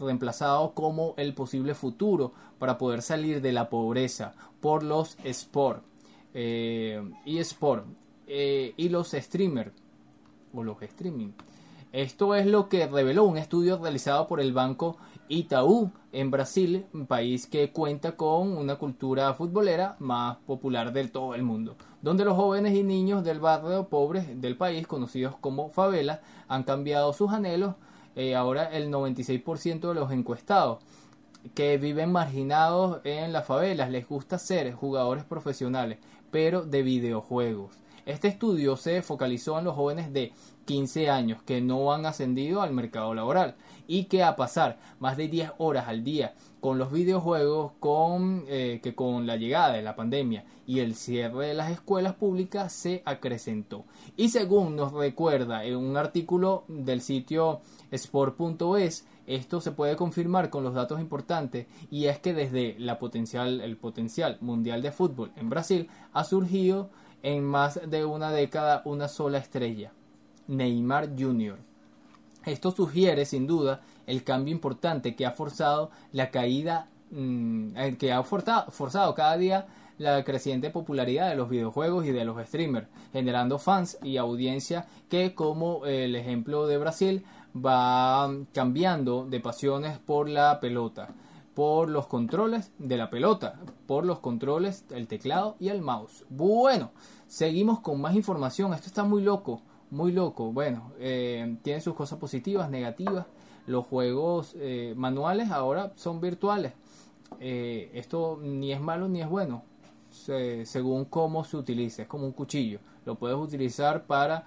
reemplazado 0.00 0.72
como 0.72 1.12
el 1.18 1.34
posible 1.34 1.74
futuro 1.74 2.32
para 2.58 2.78
poder 2.78 3.02
salir 3.02 3.42
de 3.42 3.52
la 3.52 3.68
pobreza 3.68 4.32
por 4.62 4.82
los 4.82 5.18
sport 5.24 5.82
eh, 6.32 7.02
sport 7.26 7.84
eh, 8.26 8.74
y 8.76 8.88
los 8.88 9.12
streamers 9.12 9.72
o 10.52 10.64
los 10.64 10.80
streaming. 10.82 11.32
Esto 11.92 12.34
es 12.34 12.46
lo 12.46 12.68
que 12.68 12.86
reveló 12.86 13.24
un 13.24 13.38
estudio 13.38 13.78
realizado 13.78 14.26
por 14.26 14.40
el 14.40 14.52
banco 14.52 14.98
Itaú 15.28 15.92
en 16.12 16.30
Brasil, 16.30 16.86
un 16.92 17.06
país 17.06 17.46
que 17.46 17.72
cuenta 17.72 18.16
con 18.16 18.56
una 18.56 18.76
cultura 18.76 19.32
futbolera 19.34 19.96
más 19.98 20.36
popular 20.46 20.92
del 20.92 21.10
todo 21.10 21.34
el 21.34 21.42
mundo, 21.42 21.76
donde 22.02 22.24
los 22.24 22.36
jóvenes 22.36 22.74
y 22.74 22.82
niños 22.82 23.24
del 23.24 23.40
barrio 23.40 23.88
pobres 23.88 24.40
del 24.40 24.56
país, 24.56 24.86
conocidos 24.86 25.36
como 25.40 25.70
favela, 25.70 26.20
han 26.48 26.64
cambiado 26.64 27.12
sus 27.12 27.32
anhelos. 27.32 27.74
Eh, 28.14 28.34
ahora 28.34 28.64
el 28.64 28.90
96% 28.90 29.88
de 29.88 29.94
los 29.94 30.10
encuestados 30.10 30.78
que 31.54 31.78
viven 31.78 32.12
marginados 32.12 33.00
en 33.04 33.32
las 33.32 33.46
favelas 33.46 33.90
les 33.90 34.08
gusta 34.08 34.38
ser 34.38 34.72
jugadores 34.72 35.24
profesionales, 35.24 35.98
pero 36.30 36.62
de 36.62 36.82
videojuegos. 36.82 37.76
Este 38.06 38.28
estudio 38.28 38.76
se 38.76 39.02
focalizó 39.02 39.58
en 39.58 39.64
los 39.64 39.74
jóvenes 39.74 40.12
de 40.12 40.32
15 40.66 41.10
años 41.10 41.42
que 41.42 41.60
no 41.60 41.92
han 41.92 42.06
ascendido 42.06 42.62
al 42.62 42.72
mercado 42.72 43.12
laboral 43.14 43.56
y 43.88 44.04
que 44.04 44.22
a 44.22 44.36
pasar 44.36 44.78
más 45.00 45.16
de 45.16 45.26
10 45.26 45.54
horas 45.58 45.88
al 45.88 46.04
día 46.04 46.34
con 46.60 46.78
los 46.78 46.92
videojuegos 46.92 47.72
con, 47.80 48.44
eh, 48.46 48.78
que 48.80 48.94
con 48.94 49.26
la 49.26 49.36
llegada 49.36 49.72
de 49.72 49.82
la 49.82 49.96
pandemia 49.96 50.44
y 50.68 50.78
el 50.78 50.94
cierre 50.94 51.48
de 51.48 51.54
las 51.54 51.72
escuelas 51.72 52.14
públicas 52.14 52.72
se 52.72 53.02
acrecentó. 53.04 53.84
Y 54.16 54.28
según 54.28 54.76
nos 54.76 54.92
recuerda 54.92 55.64
en 55.64 55.74
un 55.74 55.96
artículo 55.96 56.62
del 56.68 57.00
sitio 57.00 57.60
sport.es, 57.90 59.04
esto 59.26 59.60
se 59.60 59.72
puede 59.72 59.96
confirmar 59.96 60.50
con 60.50 60.62
los 60.62 60.74
datos 60.74 61.00
importantes 61.00 61.66
y 61.90 62.04
es 62.04 62.20
que 62.20 62.34
desde 62.34 62.76
la 62.78 63.00
potencial, 63.00 63.60
el 63.60 63.76
potencial 63.76 64.38
mundial 64.40 64.80
de 64.80 64.92
fútbol 64.92 65.32
en 65.34 65.50
Brasil 65.50 65.88
ha 66.12 66.22
surgido 66.22 66.88
en 67.26 67.42
más 67.42 67.80
de 67.84 68.04
una 68.04 68.30
década 68.30 68.82
una 68.84 69.08
sola 69.08 69.38
estrella, 69.38 69.90
Neymar 70.46 71.08
Jr. 71.18 71.58
Esto 72.44 72.70
sugiere 72.70 73.24
sin 73.24 73.48
duda 73.48 73.80
el 74.06 74.22
cambio 74.22 74.54
importante 74.54 75.16
que 75.16 75.26
ha 75.26 75.32
forzado 75.32 75.90
la 76.12 76.30
caída, 76.30 76.86
mm, 77.10 77.96
que 77.98 78.12
ha 78.12 78.22
forzado, 78.22 78.70
forzado 78.70 79.12
cada 79.16 79.36
día 79.36 79.66
la 79.98 80.22
creciente 80.22 80.70
popularidad 80.70 81.28
de 81.28 81.34
los 81.34 81.48
videojuegos 81.48 82.06
y 82.06 82.12
de 82.12 82.24
los 82.24 82.40
streamers, 82.46 82.86
generando 83.12 83.58
fans 83.58 83.98
y 84.04 84.18
audiencia 84.18 84.86
que, 85.08 85.34
como 85.34 85.84
el 85.84 86.14
ejemplo 86.14 86.68
de 86.68 86.78
Brasil, 86.78 87.24
va 87.56 88.30
cambiando 88.52 89.26
de 89.28 89.40
pasiones 89.40 89.98
por 89.98 90.28
la 90.28 90.60
pelota, 90.60 91.08
por 91.56 91.88
los 91.88 92.06
controles 92.06 92.70
de 92.78 92.98
la 92.98 93.08
pelota, 93.08 93.58
por 93.86 94.04
los 94.04 94.18
controles, 94.20 94.84
el 94.90 95.08
teclado 95.08 95.56
y 95.58 95.70
el 95.70 95.80
mouse. 95.80 96.24
Bueno, 96.28 96.92
seguimos 97.26 97.80
con 97.80 98.00
más 98.00 98.14
información. 98.14 98.72
Esto 98.74 98.86
está 98.86 99.04
muy 99.04 99.22
loco, 99.22 99.62
muy 99.90 100.12
loco. 100.12 100.52
Bueno, 100.52 100.92
eh, 100.98 101.56
tiene 101.62 101.80
sus 101.80 101.94
cosas 101.94 102.18
positivas, 102.18 102.70
negativas. 102.70 103.26
Los 103.66 103.86
juegos 103.86 104.54
eh, 104.58 104.94
manuales 104.96 105.50
ahora 105.50 105.92
son 105.96 106.20
virtuales. 106.20 106.72
Eh, 107.40 107.90
esto 107.94 108.38
ni 108.40 108.72
es 108.72 108.80
malo 108.80 109.08
ni 109.08 109.20
es 109.20 109.28
bueno, 109.28 109.64
según 110.10 111.06
cómo 111.06 111.44
se 111.44 111.56
utilice. 111.56 112.02
Es 112.02 112.08
como 112.08 112.26
un 112.26 112.32
cuchillo. 112.32 112.78
Lo 113.04 113.16
puedes 113.16 113.36
utilizar 113.36 114.04
para 114.04 114.44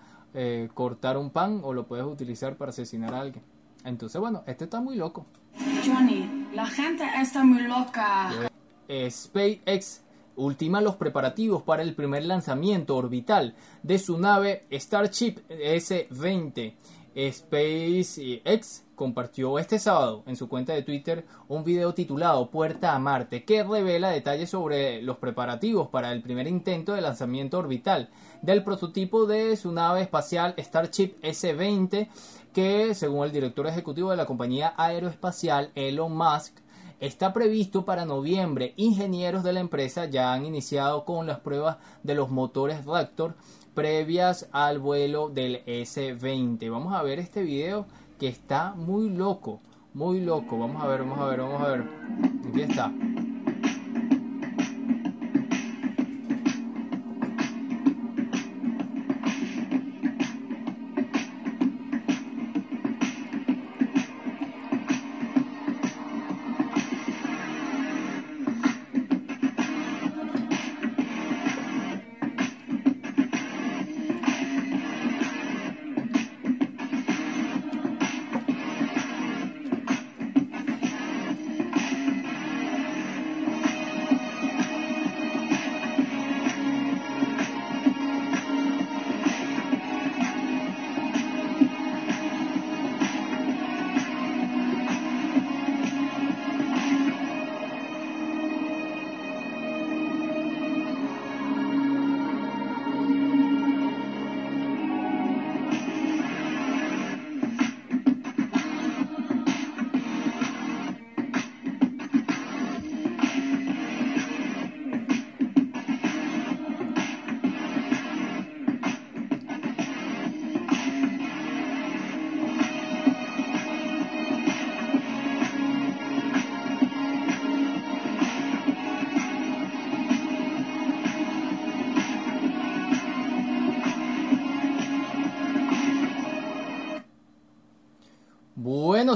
cortar 0.75 1.17
un 1.17 1.31
pan 1.31 1.61
o 1.63 1.73
lo 1.73 1.87
puedes 1.87 2.05
utilizar 2.05 2.55
para 2.55 2.69
asesinar 2.69 3.13
a 3.15 3.21
alguien. 3.21 3.43
Entonces, 3.83 4.21
bueno, 4.21 4.43
este 4.45 4.65
está 4.65 4.79
muy 4.79 4.95
loco. 4.95 5.25
Johnny, 5.85 6.47
la 6.53 6.67
gente 6.67 7.03
está 7.19 7.43
muy 7.43 7.63
loca. 7.63 8.31
SpaceX 9.09 10.01
ultima 10.39 10.81
los 10.81 10.95
preparativos 10.95 11.63
para 11.63 11.83
el 11.83 11.93
primer 11.93 12.25
lanzamiento 12.25 12.95
orbital 12.95 13.55
de 13.83 13.99
su 13.99 14.17
nave 14.17 14.65
Starship 14.71 15.39
S-20. 15.49 16.73
SpaceX 17.17 18.83
compartió 18.95 19.59
este 19.59 19.79
sábado 19.79 20.23
en 20.27 20.35
su 20.35 20.47
cuenta 20.47 20.73
de 20.73 20.83
Twitter 20.83 21.25
un 21.47 21.63
video 21.63 21.93
titulado 21.93 22.49
Puerta 22.49 22.93
a 22.93 22.99
Marte 22.99 23.43
que 23.43 23.63
revela 23.63 24.09
detalles 24.09 24.49
sobre 24.49 25.01
los 25.01 25.17
preparativos 25.17 25.87
para 25.89 26.11
el 26.11 26.21
primer 26.21 26.47
intento 26.47 26.93
de 26.93 27.01
lanzamiento 27.01 27.57
orbital 27.57 28.09
del 28.41 28.63
prototipo 28.63 29.25
de 29.25 29.57
su 29.57 29.71
nave 29.71 30.01
espacial 30.01 30.53
Starship 30.57 31.15
S-20 31.21 32.07
que 32.53 32.93
según 32.93 33.25
el 33.25 33.31
director 33.31 33.67
ejecutivo 33.67 34.11
de 34.11 34.17
la 34.17 34.25
compañía 34.25 34.73
aeroespacial 34.77 35.71
Elon 35.75 36.15
Musk 36.15 36.57
está 36.99 37.33
previsto 37.33 37.85
para 37.85 38.05
noviembre. 38.05 38.73
Ingenieros 38.77 39.43
de 39.43 39.53
la 39.53 39.59
empresa 39.59 40.05
ya 40.05 40.33
han 40.33 40.45
iniciado 40.45 41.05
con 41.05 41.27
las 41.27 41.39
pruebas 41.39 41.77
de 42.03 42.15
los 42.15 42.29
motores 42.29 42.85
Raptor 42.85 43.35
previas 43.73 44.49
al 44.51 44.79
vuelo 44.79 45.29
del 45.29 45.63
S-20. 45.65 46.69
Vamos 46.69 46.93
a 46.93 47.01
ver 47.01 47.19
este 47.19 47.43
video 47.43 47.85
que 48.19 48.27
está 48.27 48.73
muy 48.73 49.09
loco, 49.09 49.61
muy 49.93 50.19
loco. 50.19 50.59
Vamos 50.59 50.83
a 50.83 50.87
ver, 50.87 50.99
vamos 50.99 51.19
a 51.19 51.25
ver, 51.25 51.39
vamos 51.39 51.61
a 51.61 51.67
ver. 51.69 51.83
Aquí 52.49 52.61
está. 52.61 52.91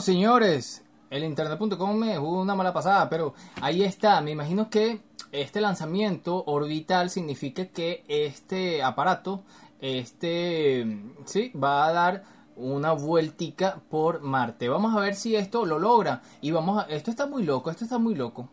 Señores, 0.04 0.84
el 1.10 1.24
internet.com 1.24 1.96
me 1.96 2.18
jugó 2.18 2.42
una 2.42 2.56
mala 2.56 2.74
pasada, 2.74 3.10
pero 3.10 3.34
ahí 3.62 3.84
está. 3.84 4.20
Me 4.22 4.32
imagino 4.32 4.70
que 4.70 5.02
este 5.32 5.62
lanzamiento 5.62 6.44
orbital 6.46 7.10
significa 7.10 7.66
que 7.68 8.04
este 8.08 8.84
aparato, 8.84 9.44
este, 9.80 11.02
sí, 11.26 11.52
va 11.52 11.86
a 11.88 11.94
dar 11.94 12.24
una 12.56 12.92
vueltica 12.92 13.82
por 13.90 14.22
Marte. 14.22 14.70
Vamos 14.70 14.96
a 14.96 15.00
ver 15.00 15.16
si 15.16 15.36
esto 15.36 15.66
lo 15.66 15.80
logra. 15.80 16.22
Y 16.42 16.52
vamos 16.52 16.84
a, 16.84 16.88
esto 16.90 17.10
está 17.10 17.26
muy 17.26 17.44
loco, 17.44 17.72
esto 17.72 17.86
está 17.86 17.98
muy 17.98 18.16
loco. 18.16 18.50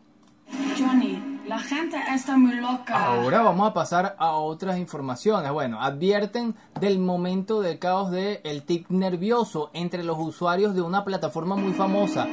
La 1.51 1.59
gente 1.59 1.97
está 2.15 2.37
muy 2.37 2.55
loca. 2.55 3.07
Ahora 3.07 3.41
vamos 3.41 3.69
a 3.69 3.73
pasar 3.73 4.15
a 4.19 4.37
otras 4.37 4.77
informaciones. 4.77 5.51
Bueno, 5.51 5.81
advierten 5.81 6.55
del 6.79 6.97
momento 6.97 7.59
de 7.59 7.77
caos 7.77 8.09
de 8.09 8.39
el 8.45 8.63
tic 8.63 8.89
nervioso 8.89 9.69
entre 9.73 10.05
los 10.05 10.17
usuarios 10.17 10.75
de 10.75 10.81
una 10.81 11.03
plataforma 11.03 11.57
muy 11.57 11.73
famosa. 11.73 12.25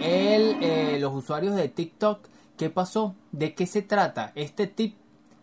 El, 0.00 0.56
eh, 0.62 0.96
los 0.98 1.12
usuarios 1.12 1.54
de 1.54 1.68
TikTok. 1.68 2.26
¿Qué 2.56 2.70
pasó? 2.70 3.14
¿De 3.30 3.54
qué 3.54 3.66
se 3.66 3.82
trata 3.82 4.32
este 4.34 4.68
tic 4.68 4.94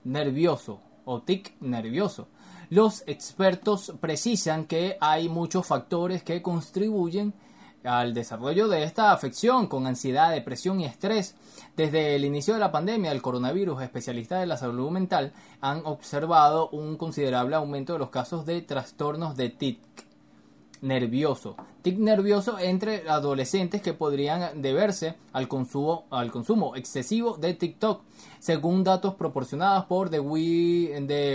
nervioso 0.04 0.80
o 1.06 1.22
tic 1.22 1.54
nervioso? 1.62 2.30
Los 2.72 3.04
expertos 3.06 3.94
precisan 4.02 4.66
que 4.66 4.98
hay 5.00 5.30
muchos 5.30 5.68
factores 5.68 6.24
que 6.24 6.42
contribuyen 6.42 7.36
al 7.84 8.14
desarrollo 8.14 8.68
de 8.68 8.84
esta 8.84 9.12
afección 9.12 9.68
con 9.68 9.88
ansiedad, 9.88 10.32
depresión 10.32 10.80
y 10.80 10.86
estrés. 10.86 11.36
Desde 11.76 12.16
el 12.16 12.26
inicio 12.26 12.54
de 12.54 12.60
la 12.60 12.72
pandemia 12.72 13.12
del 13.12 13.22
coronavirus, 13.22 13.82
especialistas 13.82 14.42
de 14.42 14.48
la 14.48 14.58
salud 14.58 14.92
mental 14.92 15.34
han 15.62 15.86
observado 15.86 16.70
un 16.70 16.98
considerable 16.98 17.56
aumento 17.56 17.94
de 17.94 18.00
los 18.00 18.10
casos 18.10 18.46
de 18.46 18.62
trastornos 18.62 19.36
de 19.38 19.50
TIC 19.50 19.80
nervioso. 20.82 21.56
TIC 21.82 21.98
nervioso 21.98 22.60
entre 22.60 23.10
adolescentes 23.10 23.82
que 23.82 23.94
podrían 23.94 24.62
deberse 24.62 25.16
al 25.34 25.48
consumo, 25.48 26.06
al 26.10 26.32
consumo 26.32 26.76
excesivo 26.76 27.38
de 27.38 27.54
TikTok, 27.54 28.02
según 28.40 28.84
datos 28.84 29.16
proporcionados 29.16 29.86
por 29.86 30.10
The, 30.10 30.20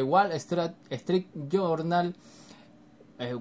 Wall 0.03 0.33
Street 0.33 1.27
Journal 1.49 2.15
eh, 3.19 3.37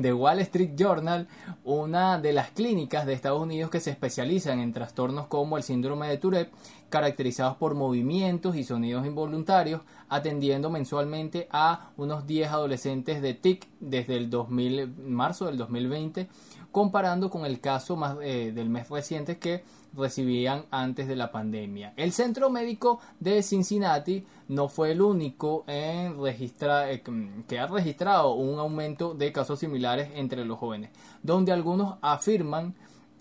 The 0.00 0.12
Wall 0.12 0.38
Street 0.40 0.72
Journal, 0.76 1.28
una 1.64 2.18
de 2.18 2.32
las 2.32 2.50
clínicas 2.50 3.06
de 3.06 3.12
Estados 3.12 3.40
Unidos 3.40 3.70
que 3.70 3.80
se 3.80 3.90
especializan 3.90 4.60
en 4.60 4.72
trastornos 4.72 5.26
como 5.26 5.56
el 5.56 5.62
síndrome 5.62 6.08
de 6.08 6.18
Tourette, 6.18 6.52
caracterizados 6.88 7.56
por 7.56 7.74
movimientos 7.74 8.56
y 8.56 8.64
sonidos 8.64 9.06
involuntarios, 9.06 9.82
atendiendo 10.08 10.70
mensualmente 10.70 11.48
a 11.50 11.90
unos 11.96 12.26
10 12.26 12.50
adolescentes 12.50 13.22
de 13.22 13.34
TIC 13.34 13.71
desde 13.82 14.16
el 14.16 14.30
2000, 14.30 14.88
marzo 15.08 15.46
del 15.46 15.58
2020, 15.58 16.28
comparando 16.70 17.28
con 17.28 17.44
el 17.44 17.60
caso 17.60 17.96
más, 17.96 18.16
eh, 18.22 18.52
del 18.54 18.70
mes 18.70 18.88
reciente 18.88 19.38
que 19.38 19.62
recibían 19.94 20.64
antes 20.70 21.06
de 21.06 21.16
la 21.16 21.30
pandemia. 21.30 21.92
El 21.96 22.12
Centro 22.12 22.48
Médico 22.48 23.00
de 23.20 23.42
Cincinnati 23.42 24.24
no 24.48 24.68
fue 24.68 24.92
el 24.92 25.02
único 25.02 25.64
en 25.66 26.18
registra- 26.18 26.90
eh, 26.90 27.02
que 27.46 27.58
ha 27.58 27.66
registrado 27.66 28.32
un 28.34 28.58
aumento 28.58 29.12
de 29.12 29.32
casos 29.32 29.58
similares 29.58 30.08
entre 30.14 30.46
los 30.46 30.58
jóvenes, 30.58 30.90
donde 31.22 31.52
algunos 31.52 31.96
afirman 32.00 32.74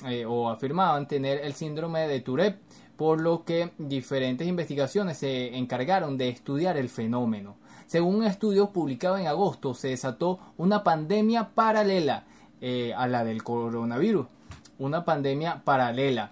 eh, 0.08 0.26
o 0.26 0.50
afirmaban 0.50 1.08
tener 1.08 1.42
el 1.44 1.54
síndrome 1.54 2.08
de 2.08 2.22
Tourette, 2.22 2.60
por 2.96 3.20
lo 3.22 3.44
que 3.44 3.72
diferentes 3.78 4.48
investigaciones 4.48 5.18
se 5.18 5.56
encargaron 5.58 6.18
de 6.18 6.30
estudiar 6.30 6.78
el 6.78 6.90
fenómeno. 6.90 7.56
Según 7.92 8.16
un 8.16 8.24
estudio 8.24 8.70
publicado 8.70 9.18
en 9.18 9.28
agosto, 9.28 9.74
se 9.74 9.90
desató 9.90 10.40
una 10.56 10.82
pandemia 10.82 11.50
paralela 11.50 12.24
eh, 12.62 12.94
a 12.96 13.06
la 13.06 13.26
del 13.26 13.44
coronavirus, 13.44 14.28
una 14.80 15.04
pandemia 15.04 15.66
paralela 15.66 16.32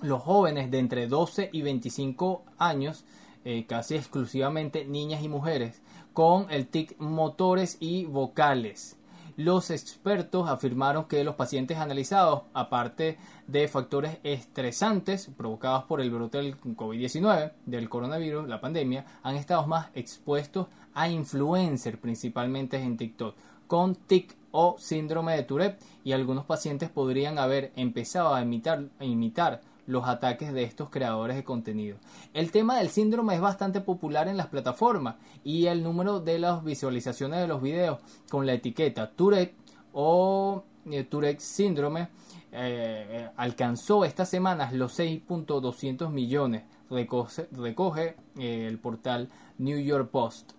los 0.00 0.22
jóvenes 0.22 0.70
de 0.70 0.78
entre 0.78 1.06
12 1.06 1.50
y 1.52 1.60
25 1.60 2.44
años, 2.56 3.04
eh, 3.44 3.66
casi 3.68 3.96
exclusivamente 3.96 4.86
niñas 4.86 5.22
y 5.22 5.28
mujeres, 5.28 5.82
con 6.14 6.50
el 6.50 6.66
tic 6.66 6.98
motores 6.98 7.76
y 7.78 8.06
vocales. 8.06 8.96
Los 9.36 9.70
expertos 9.70 10.48
afirmaron 10.48 11.04
que 11.04 11.24
los 11.24 11.34
pacientes 11.34 11.76
analizados, 11.76 12.44
aparte 12.54 13.18
de 13.50 13.66
factores 13.66 14.18
estresantes 14.22 15.28
provocados 15.36 15.84
por 15.84 16.00
el 16.00 16.10
brote 16.10 16.38
del 16.38 16.56
COVID-19, 16.56 17.52
del 17.66 17.88
coronavirus, 17.88 18.48
la 18.48 18.60
pandemia, 18.60 19.04
han 19.22 19.36
estado 19.36 19.66
más 19.66 19.88
expuestos 19.94 20.68
a 20.94 21.08
influencers, 21.08 21.98
principalmente 21.98 22.76
en 22.76 22.96
TikTok, 22.96 23.34
con 23.66 23.96
tic 23.96 24.36
o 24.52 24.76
síndrome 24.78 25.34
de 25.34 25.42
Tourette 25.42 25.82
y 26.04 26.12
algunos 26.12 26.44
pacientes 26.44 26.90
podrían 26.90 27.38
haber 27.38 27.72
empezado 27.76 28.34
a 28.34 28.42
imitar, 28.42 28.84
imitar 29.00 29.60
los 29.86 30.06
ataques 30.06 30.52
de 30.52 30.62
estos 30.62 30.90
creadores 30.90 31.36
de 31.36 31.44
contenido. 31.44 31.98
El 32.32 32.52
tema 32.52 32.78
del 32.78 32.90
síndrome 32.90 33.34
es 33.34 33.40
bastante 33.40 33.80
popular 33.80 34.28
en 34.28 34.36
las 34.36 34.46
plataformas 34.46 35.16
y 35.42 35.66
el 35.66 35.82
número 35.82 36.20
de 36.20 36.38
las 36.38 36.62
visualizaciones 36.62 37.40
de 37.40 37.48
los 37.48 37.60
videos 37.60 37.98
con 38.28 38.46
la 38.46 38.54
etiqueta 38.54 39.10
Tourette 39.10 39.56
o 39.92 40.62
eh, 40.90 41.04
Tourette 41.04 41.40
síndrome 41.40 42.08
eh, 42.52 43.06
eh, 43.10 43.30
alcanzó 43.36 44.04
estas 44.04 44.28
semanas 44.28 44.72
los 44.72 44.98
6.200 44.98 46.10
millones, 46.10 46.64
recoge, 46.90 48.16
eh, 48.38 48.66
el 48.68 48.78
portal 48.78 49.28
New 49.58 49.78
York 49.78 50.10
Post. 50.10 50.52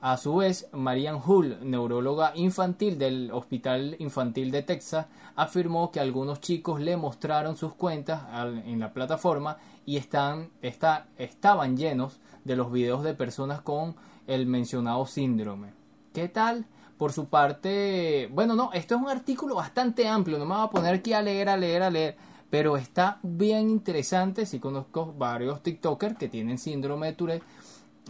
A 0.00 0.16
su 0.16 0.36
vez, 0.36 0.68
Marianne 0.72 1.20
Hull, 1.26 1.58
neuróloga 1.62 2.32
infantil 2.36 2.98
del 2.98 3.30
Hospital 3.32 3.96
Infantil 3.98 4.52
de 4.52 4.62
Texas, 4.62 5.06
afirmó 5.34 5.90
que 5.90 5.98
algunos 5.98 6.40
chicos 6.40 6.80
le 6.80 6.96
mostraron 6.96 7.56
sus 7.56 7.74
cuentas 7.74 8.22
en 8.64 8.78
la 8.78 8.92
plataforma 8.92 9.56
y 9.84 9.96
están, 9.96 10.50
está- 10.62 11.06
estaban 11.16 11.76
llenos 11.76 12.20
de 12.44 12.54
los 12.54 12.70
videos 12.70 13.02
de 13.02 13.14
personas 13.14 13.60
con 13.60 13.96
el 14.28 14.46
mencionado 14.46 15.04
síndrome. 15.06 15.72
¿Qué 16.12 16.28
tal? 16.28 16.66
Por 16.98 17.12
su 17.12 17.26
parte, 17.26 18.28
bueno, 18.32 18.54
no, 18.54 18.72
esto 18.72 18.96
es 18.96 19.00
un 19.00 19.08
artículo 19.08 19.54
bastante 19.54 20.08
amplio, 20.08 20.38
no 20.38 20.44
me 20.44 20.54
voy 20.54 20.64
a 20.64 20.70
poner 20.70 20.96
aquí 20.96 21.12
a 21.12 21.22
leer, 21.22 21.48
a 21.48 21.56
leer, 21.56 21.82
a 21.82 21.90
leer, 21.90 22.16
pero 22.50 22.76
está 22.76 23.20
bien 23.22 23.70
interesante, 23.70 24.44
sí 24.46 24.58
conozco 24.58 25.14
varios 25.16 25.62
TikTokers 25.62 26.18
que 26.18 26.28
tienen 26.28 26.58
síndrome 26.58 27.06
de 27.06 27.12
Tourette, 27.12 27.44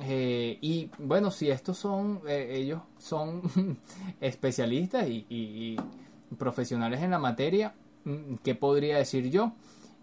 eh, 0.03 0.59
y 0.61 0.91
bueno, 0.99 1.31
si 1.31 1.51
estos 1.51 1.79
son, 1.79 2.21
eh, 2.29 2.49
ellos 2.53 2.81
son 2.99 3.43
especialistas 4.21 5.07
y, 5.09 5.77
profesionales 6.39 7.03
en 7.03 7.11
la 7.11 7.19
materia, 7.19 7.75
mm, 8.05 8.37
¿qué 8.45 8.55
podría 8.55 8.99
decir 8.99 9.31
yo? 9.31 9.53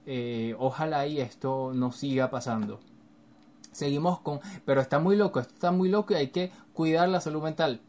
Eh, 0.06 0.56
ojalá 0.60 1.08
y 1.08 1.19
esto 1.19 1.71
no 1.74 1.91
siga 1.91 2.30
pasando. 2.30 2.80
Seguimos 3.71 4.19
con, 4.19 4.39
pero 4.65 4.82
está 4.82 5.00
muy 5.00 5.15
loco, 5.15 5.39
esto 5.39 5.54
está 5.54 5.71
muy 5.71 5.89
loco 5.89 6.13
y 6.13 6.17
hay 6.17 6.28
que 6.30 6.52
cuidar 6.74 7.10
la 7.10 7.21
salud 7.21 7.43
mental. 7.43 7.82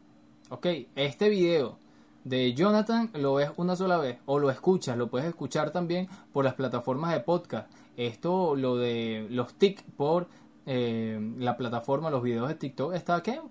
Ok, 0.49 0.65
este 0.95 1.27
video 1.27 1.77
de 2.23 2.53
Jonathan 2.53 3.09
lo 3.15 3.33
ves 3.33 3.51
una 3.57 3.75
sola 3.75 3.97
vez 3.97 4.19
o 4.25 4.39
lo 4.39 4.49
escuchas, 4.49 4.97
lo 4.97 5.09
puedes 5.09 5.27
escuchar 5.27 5.71
también 5.71 6.07
por 6.31 6.45
las 6.45 6.53
plataformas 6.53 7.11
de 7.11 7.19
podcast. 7.19 7.69
Esto, 7.97 8.55
lo 8.55 8.77
de 8.77 9.27
los 9.29 9.55
TIC 9.55 9.83
por 9.97 10.29
eh, 10.65 11.19
la 11.37 11.57
plataforma, 11.57 12.09
los 12.09 12.23
videos 12.23 12.47
de 12.47 12.55
TikTok, 12.55 12.93
está 12.93 13.21
¿qué? 13.21 13.41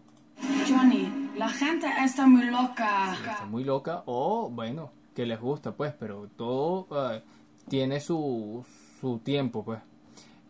Johnny, 0.67 1.33
la 1.37 1.51
gente 1.51 1.87
está 2.03 2.27
muy 2.27 2.47
loca. 2.47 3.13
está 3.13 3.45
muy 3.45 3.65
loca 3.65 4.03
o 4.07 4.49
bueno, 4.49 4.91
que 5.15 5.27
les 5.27 5.39
gusta 5.39 5.73
pues, 5.73 5.93
pero 5.99 6.31
todo 6.35 6.89
eh, 7.13 7.23
tiene 7.69 8.01
su, 8.01 8.65
su 9.03 9.19
tiempo 9.19 9.67
pues. 9.67 9.81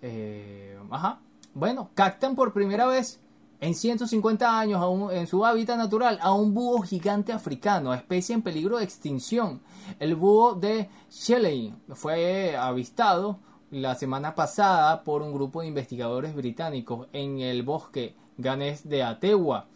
Eh, 0.00 0.78
ajá. 0.92 1.18
Bueno, 1.54 1.90
captan 1.94 2.36
por 2.36 2.52
primera 2.52 2.86
vez 2.86 3.18
en 3.60 3.74
150 3.74 4.58
años 4.58 4.82
a 4.82 5.14
en 5.14 5.26
su 5.26 5.44
hábitat 5.44 5.78
natural 5.78 6.18
a 6.20 6.32
un 6.32 6.54
búho 6.54 6.82
gigante 6.82 7.32
africano, 7.32 7.94
especie 7.94 8.34
en 8.34 8.42
peligro 8.42 8.78
de 8.78 8.84
extinción. 8.84 9.60
El 9.98 10.14
búho 10.14 10.54
de 10.54 10.88
Shelley 11.10 11.74
fue 11.94 12.56
avistado 12.56 13.38
la 13.70 13.94
semana 13.94 14.34
pasada 14.34 15.02
por 15.02 15.22
un 15.22 15.32
grupo 15.32 15.60
de 15.60 15.68
investigadores 15.68 16.34
británicos 16.34 17.08
en 17.12 17.40
el 17.40 17.62
bosque 17.62 18.14
ganés 18.38 18.88
de 18.88 19.02
Atewa. 19.02 19.66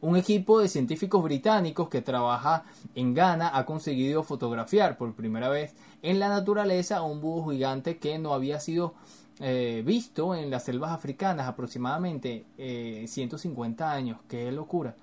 Un 0.00 0.16
equipo 0.16 0.60
de 0.60 0.68
científicos 0.68 1.24
británicos 1.24 1.88
que 1.88 2.02
trabaja 2.02 2.64
en 2.94 3.14
Ghana 3.14 3.50
ha 3.52 3.66
conseguido 3.66 4.22
fotografiar 4.22 4.96
por 4.96 5.12
primera 5.14 5.48
vez 5.48 5.74
en 6.02 6.20
la 6.20 6.28
naturaleza 6.28 6.98
a 6.98 7.02
un 7.02 7.20
búho 7.20 7.50
gigante 7.50 7.98
que 7.98 8.16
no 8.18 8.32
había 8.32 8.60
sido 8.60 8.94
eh, 9.40 9.82
visto 9.84 10.34
en 10.34 10.50
las 10.50 10.64
selvas 10.64 10.92
africanas 10.92 11.48
aproximadamente 11.48 12.46
eh, 12.56 13.04
150 13.06 13.90
años. 13.90 14.18
¡Qué 14.28 14.50
locura! 14.52 14.94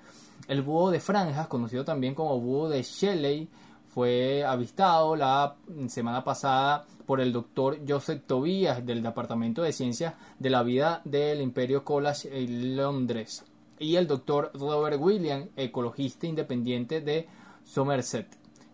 El 0.47 0.61
búho 0.61 0.91
de 0.91 0.99
franjas, 0.99 1.47
conocido 1.47 1.85
también 1.85 2.13
como 2.13 2.39
búho 2.39 2.69
de 2.69 2.83
Shelley, 2.83 3.47
fue 3.93 4.43
avistado 4.43 5.15
la 5.15 5.55
semana 5.87 6.23
pasada 6.23 6.85
por 7.05 7.21
el 7.21 7.31
doctor 7.31 7.79
Joseph 7.87 8.23
Tobias 8.27 8.85
del 8.85 9.01
Departamento 9.01 9.61
de 9.61 9.71
Ciencias 9.71 10.15
de 10.37 10.49
la 10.49 10.63
Vida 10.63 11.01
del 11.05 11.41
Imperio 11.41 11.85
College 11.85 12.29
en 12.31 12.75
Londres 12.75 13.45
y 13.79 13.95
el 13.95 14.07
doctor 14.07 14.51
Robert 14.53 14.99
William, 14.99 15.47
ecologista 15.55 16.27
independiente 16.27 17.01
de 17.01 17.27
Somerset. 17.63 18.27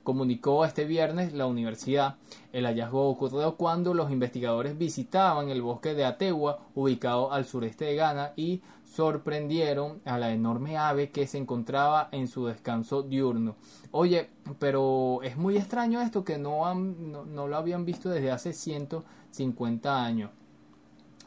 Comunicó 0.04 0.66
este 0.66 0.86
viernes 0.86 1.34
la 1.34 1.46
universidad. 1.46 2.16
El 2.52 2.66
hallazgo 2.66 3.10
ocurrió 3.10 3.56
cuando 3.56 3.94
los 3.94 4.12
investigadores 4.12 4.78
visitaban 4.78 5.50
el 5.50 5.62
bosque 5.62 5.94
de 5.94 6.06
Atewa, 6.06 6.60
ubicado 6.76 7.32
al 7.32 7.46
sureste 7.46 7.86
de 7.86 7.96
Ghana, 7.96 8.34
y 8.36 8.62
sorprendieron 8.92 10.02
a 10.06 10.18
la 10.18 10.34
enorme 10.34 10.78
ave 10.78 11.12
que 11.12 11.28
se 11.28 11.38
encontraba 11.38 12.10
en 12.12 12.28
su 12.28 12.46
descanso 12.48 13.04
diurno. 13.04 13.56
Oye, 13.92 14.30
pero 14.60 15.22
es 15.24 15.38
muy 15.38 15.58
extraño 15.58 16.02
esto 16.02 16.24
que 16.24 16.38
no, 16.38 16.66
han, 16.66 17.12
no, 17.12 17.24
no 17.24 17.48
lo 17.48 17.56
habían 17.56 17.86
visto 17.86 18.10
desde 18.10 18.32
hace 18.32 18.54
150 18.54 20.04
años. 20.04 20.32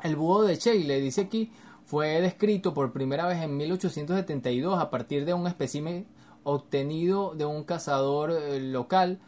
El 0.02 0.16
búho 0.16 0.42
de 0.42 0.58
Chile, 0.58 1.00
dice 1.00 1.22
aquí, 1.22 1.50
fue 1.87 2.20
descrito 2.20 2.74
por 2.74 2.92
primera 2.92 3.26
vez 3.26 3.42
en 3.42 3.56
1872 3.56 4.78
a 4.78 4.90
partir 4.90 5.24
de 5.24 5.34
un 5.34 5.46
espécimen 5.46 6.06
obtenido 6.44 7.35
de 7.35 7.44
un 7.44 7.64
cazador 7.64 8.30
eh, 8.30 8.61
local 8.61 9.18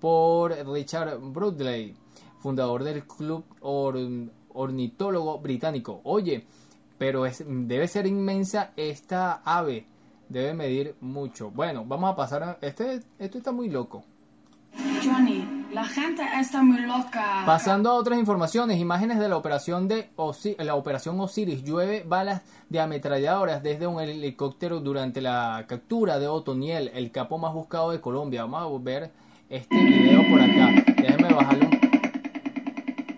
por 0.00 0.52
Richard 0.68 1.18
Broadley, 1.20 1.94
fundador 2.38 2.84
del 2.84 3.04
club 3.06 3.44
or- 3.60 3.98
ornitólogo 4.52 5.38
británico. 5.38 6.00
Oye, 6.04 6.46
pero 6.98 7.26
es, 7.26 7.44
debe 7.46 7.88
ser 7.88 8.06
inmensa 8.06 8.72
esta 8.76 9.42
ave, 9.44 9.86
debe 10.28 10.54
medir 10.54 10.94
mucho. 11.00 11.50
Bueno, 11.50 11.84
vamos 11.86 12.12
a 12.12 12.16
pasar 12.16 12.42
a 12.42 12.58
este, 12.60 13.00
esto 13.18 13.38
está 13.38 13.50
muy 13.52 13.68
loco. 13.68 14.04
Johnny, 15.04 15.63
la 15.74 15.84
gente 15.84 16.22
está 16.40 16.62
muy 16.62 16.80
loca. 16.82 17.42
Pasando 17.44 17.90
a 17.90 17.94
otras 17.94 18.18
informaciones, 18.18 18.78
imágenes 18.78 19.18
de 19.18 19.28
la 19.28 19.36
operación 19.36 19.88
de 19.88 20.10
Osi- 20.16 20.56
la 20.62 20.74
operación 20.76 21.18
Osiris. 21.20 21.64
Llueve 21.64 22.04
balas 22.06 22.42
de 22.68 22.80
ametralladoras 22.80 23.62
desde 23.62 23.86
un 23.86 24.00
helicóptero 24.00 24.80
durante 24.80 25.20
la 25.20 25.64
captura 25.66 26.18
de 26.18 26.28
Otoniel, 26.28 26.90
el 26.94 27.10
capo 27.10 27.38
más 27.38 27.52
buscado 27.52 27.90
de 27.90 28.00
Colombia. 28.00 28.44
Vamos 28.44 28.80
a 28.80 28.84
ver 28.84 29.10
este 29.48 29.74
video 29.76 30.22
por 30.30 30.40
acá. 30.40 30.70
Déjenme 30.96 31.34
bajarle 31.34 31.66
un... 31.66 31.84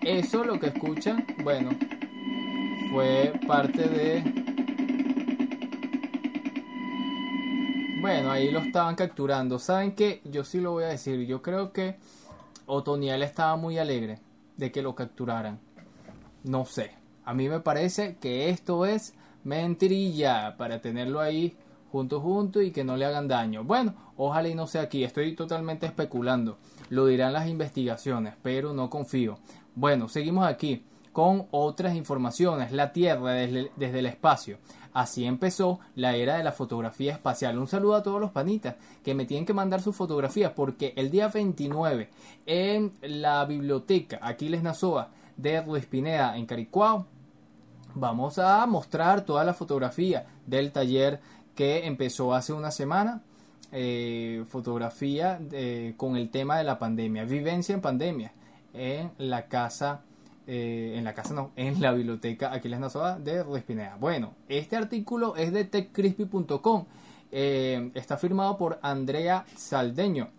Eso 0.03 0.43
lo 0.43 0.59
que 0.59 0.67
escuchan, 0.67 1.25
bueno, 1.43 1.69
fue 2.91 3.33
parte 3.47 3.87
de 3.87 4.23
Bueno, 7.99 8.31
ahí 8.31 8.51
lo 8.51 8.59
estaban 8.59 8.95
capturando. 8.95 9.59
¿Saben 9.59 9.93
qué? 9.93 10.21
Yo 10.23 10.43
sí 10.45 10.61
lo 10.61 10.71
voy 10.71 10.85
a 10.85 10.87
decir. 10.87 11.25
Yo 11.25 11.41
creo 11.41 11.73
que 11.73 11.97
Otoniel 12.67 13.23
estaba 13.23 13.55
muy 13.55 13.79
alegre 13.79 14.19
de 14.57 14.71
que 14.71 14.81
lo 14.81 14.93
capturaran. 14.93 15.59
No 16.43 16.65
sé. 16.65 16.91
A 17.25 17.33
mí 17.33 17.49
me 17.49 17.59
parece 17.59 18.17
que 18.17 18.49
esto 18.49 18.85
es 18.85 19.13
mentirilla 19.43 20.55
para 20.57 20.81
tenerlo 20.81 21.19
ahí 21.19 21.57
junto 21.91 22.19
junto 22.19 22.61
y 22.61 22.71
que 22.71 22.83
no 22.83 22.97
le 22.97 23.05
hagan 23.05 23.27
daño. 23.27 23.63
Bueno, 23.63 23.95
ojalá 24.17 24.49
y 24.49 24.55
no 24.55 24.67
sea 24.67 24.83
aquí. 24.83 25.03
Estoy 25.03 25.35
totalmente 25.35 25.85
especulando. 25.85 26.57
Lo 26.89 27.05
dirán 27.05 27.33
las 27.33 27.47
investigaciones, 27.47 28.35
pero 28.41 28.73
no 28.73 28.89
confío. 28.89 29.39
Bueno, 29.75 30.09
seguimos 30.09 30.45
aquí 30.45 30.85
con 31.13 31.47
otras 31.51 31.95
informaciones. 31.95 32.71
La 32.71 32.91
Tierra 32.91 33.31
desde, 33.31 33.71
desde 33.75 33.99
el 33.99 34.05
espacio. 34.05 34.57
Así 34.97 35.25
empezó 35.25 35.79
la 35.93 36.15
era 36.15 36.37
de 36.37 36.43
la 36.43 36.51
fotografía 36.51 37.13
espacial. 37.13 37.59
Un 37.59 37.67
saludo 37.67 37.93
a 37.93 38.01
todos 38.01 38.19
los 38.19 38.31
panitas 38.31 38.77
que 39.03 39.13
me 39.13 39.25
tienen 39.25 39.45
que 39.45 39.53
mandar 39.53 39.79
sus 39.79 39.95
fotografías 39.95 40.53
porque 40.55 40.93
el 40.95 41.11
día 41.11 41.27
29 41.27 42.09
en 42.47 42.93
la 43.03 43.45
biblioteca 43.45 44.17
Aquiles 44.23 44.63
Nazoa 44.63 45.11
de 45.35 45.61
Ruiz 45.61 45.85
Pineda 45.85 46.35
en 46.35 46.47
Caricuao 46.47 47.05
vamos 47.93 48.39
a 48.39 48.65
mostrar 48.65 49.21
toda 49.21 49.43
la 49.43 49.53
fotografía 49.53 50.25
del 50.47 50.71
taller 50.71 51.19
que 51.53 51.85
empezó 51.85 52.33
hace 52.33 52.51
una 52.51 52.71
semana. 52.71 53.21
Eh, 53.71 54.45
fotografía 54.49 55.39
eh, 55.51 55.93
con 55.95 56.17
el 56.17 56.31
tema 56.31 56.57
de 56.57 56.63
la 56.63 56.79
pandemia, 56.79 57.23
vivencia 57.25 57.75
en 57.75 57.81
pandemia 57.81 58.33
en 58.73 59.11
la 59.19 59.47
casa 59.47 60.01
eh, 60.47 60.93
en 60.95 61.03
la 61.03 61.13
casa 61.13 61.33
no, 61.33 61.51
en 61.57 61.81
la 61.81 61.91
biblioteca 61.91 62.53
Aquiles 62.53 62.79
Nazoa 62.79 63.19
de 63.19 63.43
Pineda. 63.67 63.97
Bueno, 63.99 64.33
este 64.47 64.77
artículo 64.77 65.35
es 65.35 65.51
de 65.51 65.65
techcrispy.com. 65.65 66.85
Eh, 67.33 67.91
está 67.95 68.15
firmado 68.15 68.57
por 68.57 68.79
Andrea 68.81 69.45
Saldeño. 69.57 70.29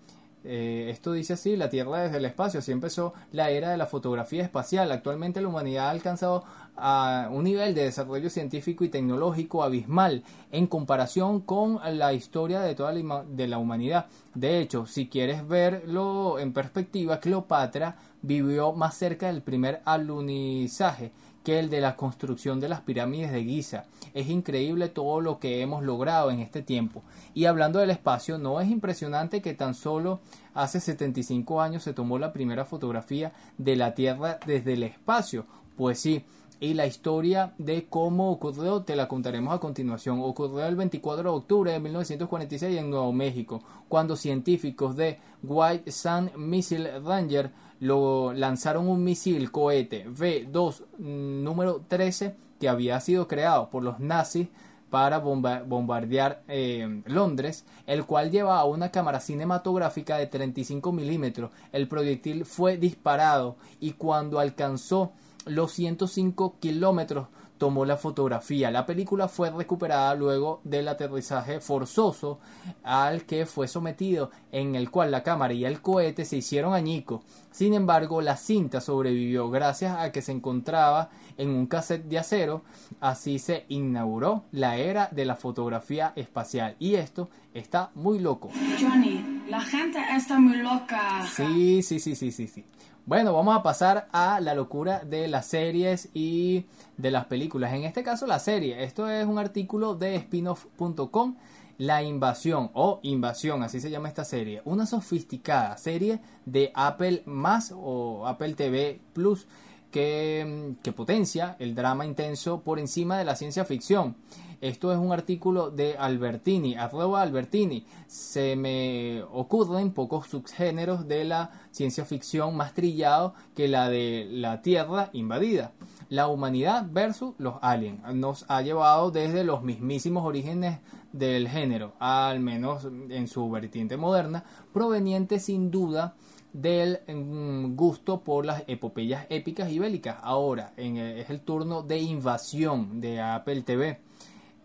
Eh, 0.44 0.88
esto 0.90 1.12
dice 1.12 1.34
así, 1.34 1.56
la 1.56 1.68
Tierra 1.68 2.00
desde 2.00 2.16
el 2.16 2.24
espacio, 2.24 2.60
así 2.60 2.72
empezó 2.72 3.12
la 3.32 3.50
era 3.50 3.70
de 3.70 3.76
la 3.76 3.84
fotografía 3.84 4.42
espacial. 4.42 4.90
Actualmente 4.92 5.42
la 5.42 5.48
humanidad 5.48 5.88
ha 5.88 5.90
alcanzado 5.90 6.44
a 6.74 7.28
un 7.30 7.44
nivel 7.44 7.74
de 7.74 7.84
desarrollo 7.84 8.30
científico 8.30 8.84
y 8.84 8.88
tecnológico 8.88 9.62
abismal 9.62 10.22
en 10.52 10.68
comparación 10.68 11.40
con 11.40 11.80
la 11.98 12.14
historia 12.14 12.60
de 12.60 12.74
toda 12.74 12.92
la, 12.92 13.24
de 13.28 13.46
la 13.46 13.58
humanidad. 13.58 14.06
De 14.34 14.60
hecho, 14.60 14.86
si 14.86 15.08
quieres 15.08 15.46
verlo 15.46 16.38
en 16.38 16.54
perspectiva, 16.54 17.20
Cleopatra 17.20 17.96
vivió 18.22 18.72
más 18.72 18.96
cerca 18.96 19.28
del 19.28 19.42
primer 19.42 19.80
alunizaje 19.84 21.12
que 21.44 21.58
el 21.58 21.70
de 21.70 21.80
la 21.80 21.96
construcción 21.96 22.60
de 22.60 22.68
las 22.68 22.82
pirámides 22.82 23.32
de 23.32 23.44
Giza. 23.44 23.84
Es 24.12 24.28
increíble 24.28 24.88
todo 24.88 25.20
lo 25.20 25.38
que 25.38 25.62
hemos 25.62 25.82
logrado 25.82 26.30
en 26.30 26.40
este 26.40 26.62
tiempo. 26.62 27.02
Y 27.32 27.46
hablando 27.46 27.78
del 27.78 27.90
espacio, 27.90 28.38
¿no 28.38 28.60
es 28.60 28.68
impresionante 28.68 29.40
que 29.40 29.54
tan 29.54 29.74
solo 29.74 30.20
hace 30.54 30.80
75 30.80 31.62
años 31.62 31.82
se 31.82 31.94
tomó 31.94 32.18
la 32.18 32.32
primera 32.32 32.64
fotografía 32.64 33.32
de 33.56 33.76
la 33.76 33.94
Tierra 33.94 34.38
desde 34.46 34.74
el 34.74 34.82
espacio? 34.82 35.46
Pues 35.76 36.00
sí, 36.00 36.24
y 36.60 36.74
la 36.74 36.86
historia 36.86 37.54
de 37.58 37.86
cómo 37.88 38.32
ocurrió 38.32 38.82
te 38.82 38.96
la 38.96 39.06
contaremos 39.06 39.54
a 39.54 39.60
continuación. 39.60 40.20
Ocurrió 40.20 40.66
el 40.66 40.76
24 40.76 41.22
de 41.22 41.36
octubre 41.36 41.72
de 41.72 41.80
1946 41.80 42.78
en 42.78 42.90
Nuevo 42.90 43.12
México, 43.12 43.62
cuando 43.88 44.16
científicos 44.16 44.96
de 44.96 45.18
White 45.42 45.90
Sun 45.92 46.32
Missile 46.36 46.98
Ranger 47.00 47.52
lo 47.80 48.32
lanzaron 48.32 48.88
un 48.88 49.04
misil 49.04 49.50
cohete 49.50 50.06
V2 50.08 50.82
mm, 50.98 51.44
número 51.44 51.84
13 51.86 52.34
que 52.60 52.68
había 52.68 52.98
sido 53.00 53.28
creado 53.28 53.70
por 53.70 53.82
los 53.82 54.00
nazis 54.00 54.48
para 54.90 55.18
bombardear 55.18 56.42
eh, 56.48 57.02
Londres, 57.04 57.64
el 57.86 58.06
cual 58.06 58.30
llevaba 58.30 58.64
una 58.64 58.90
cámara 58.90 59.20
cinematográfica 59.20 60.16
de 60.16 60.26
35 60.26 60.92
milímetros. 60.92 61.50
El 61.72 61.88
proyectil 61.88 62.44
fue 62.46 62.78
disparado 62.78 63.56
y 63.80 63.92
cuando 63.92 64.40
alcanzó 64.40 65.12
los 65.44 65.72
105 65.72 66.56
kilómetros 66.58 67.28
tomó 67.58 67.84
la 67.84 67.96
fotografía. 67.96 68.70
La 68.70 68.86
película 68.86 69.28
fue 69.28 69.50
recuperada 69.50 70.14
luego 70.14 70.60
del 70.64 70.88
aterrizaje 70.88 71.60
forzoso 71.60 72.38
al 72.82 73.24
que 73.24 73.44
fue 73.46 73.68
sometido, 73.68 74.30
en 74.52 74.74
el 74.74 74.90
cual 74.90 75.10
la 75.10 75.22
cámara 75.22 75.52
y 75.52 75.64
el 75.64 75.82
cohete 75.82 76.24
se 76.24 76.36
hicieron 76.36 76.72
añicos. 76.72 77.22
Sin 77.50 77.74
embargo, 77.74 78.22
la 78.22 78.36
cinta 78.36 78.80
sobrevivió 78.80 79.50
gracias 79.50 79.98
a 79.98 80.12
que 80.12 80.22
se 80.22 80.32
encontraba 80.32 81.10
en 81.36 81.50
un 81.50 81.66
cassette 81.66 82.04
de 82.04 82.18
acero. 82.18 82.62
Así 83.00 83.38
se 83.38 83.64
inauguró 83.68 84.44
la 84.52 84.76
era 84.76 85.08
de 85.10 85.24
la 85.24 85.34
fotografía 85.34 86.12
espacial. 86.14 86.76
Y 86.78 86.94
esto 86.94 87.28
está 87.52 87.90
muy 87.94 88.20
loco. 88.20 88.50
Johnny, 88.80 89.42
la 89.48 89.60
gente 89.60 89.98
está 90.14 90.38
muy 90.38 90.58
loca. 90.58 91.26
Sí, 91.26 91.82
sí, 91.82 91.98
sí, 91.98 92.14
sí, 92.14 92.30
sí, 92.30 92.46
sí. 92.46 92.64
Bueno, 93.08 93.32
vamos 93.32 93.56
a 93.56 93.62
pasar 93.62 94.06
a 94.12 94.38
la 94.38 94.54
locura 94.54 95.02
de 95.02 95.28
las 95.28 95.46
series 95.46 96.10
y 96.12 96.66
de 96.98 97.10
las 97.10 97.24
películas. 97.24 97.72
En 97.72 97.84
este 97.84 98.02
caso, 98.02 98.26
la 98.26 98.38
serie. 98.38 98.84
Esto 98.84 99.08
es 99.08 99.24
un 99.24 99.38
artículo 99.38 99.94
de 99.94 100.20
spinoff.com. 100.20 101.36
La 101.78 102.02
invasión 102.02 102.70
o 102.74 103.00
invasión, 103.02 103.62
así 103.62 103.80
se 103.80 103.88
llama 103.88 104.08
esta 104.08 104.26
serie. 104.26 104.60
Una 104.66 104.84
sofisticada 104.84 105.78
serie 105.78 106.20
de 106.44 106.70
Apple 106.74 107.22
más 107.24 107.72
o 107.74 108.26
Apple 108.26 108.52
TV 108.52 109.00
Plus 109.14 109.46
que, 109.90 110.74
que 110.82 110.92
potencia 110.92 111.56
el 111.60 111.74
drama 111.74 112.04
intenso 112.04 112.60
por 112.60 112.78
encima 112.78 113.16
de 113.16 113.24
la 113.24 113.36
ciencia 113.36 113.64
ficción. 113.64 114.16
Esto 114.60 114.92
es 114.92 114.98
un 114.98 115.12
artículo 115.12 115.70
de 115.70 115.96
Albertini, 115.96 116.74
arroba 116.74 117.22
Albertini. 117.22 117.86
Se 118.08 118.56
me 118.56 119.22
ocurren 119.32 119.92
pocos 119.92 120.26
subgéneros 120.26 121.06
de 121.06 121.24
la 121.24 121.52
ciencia 121.70 122.04
ficción 122.04 122.56
más 122.56 122.74
trillado 122.74 123.34
que 123.54 123.68
la 123.68 123.88
de 123.88 124.26
la 124.28 124.60
Tierra 124.60 125.10
invadida. 125.12 125.72
La 126.08 126.26
humanidad 126.26 126.86
versus 126.90 127.34
los 127.38 127.54
aliens 127.62 128.00
nos 128.14 128.46
ha 128.48 128.62
llevado 128.62 129.12
desde 129.12 129.44
los 129.44 129.62
mismísimos 129.62 130.24
orígenes 130.24 130.80
del 131.12 131.48
género, 131.48 131.92
al 132.00 132.40
menos 132.40 132.84
en 133.10 133.28
su 133.28 133.48
vertiente 133.50 133.96
moderna, 133.96 134.42
proveniente 134.72 135.38
sin 135.38 135.70
duda 135.70 136.16
del 136.52 137.00
mm, 137.06 137.76
gusto 137.76 138.22
por 138.22 138.44
las 138.44 138.64
epopeyas 138.66 139.26
épicas 139.30 139.70
y 139.70 139.78
bélicas. 139.78 140.16
Ahora 140.20 140.72
es 140.76 141.30
el 141.30 141.42
turno 141.42 141.82
de 141.82 142.00
invasión 142.00 143.00
de 143.00 143.20
Apple 143.20 143.62
TV. 143.62 144.07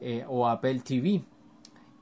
Eh, 0.06 0.26
o 0.28 0.50
Apple 0.50 0.82
TV. 0.82 1.24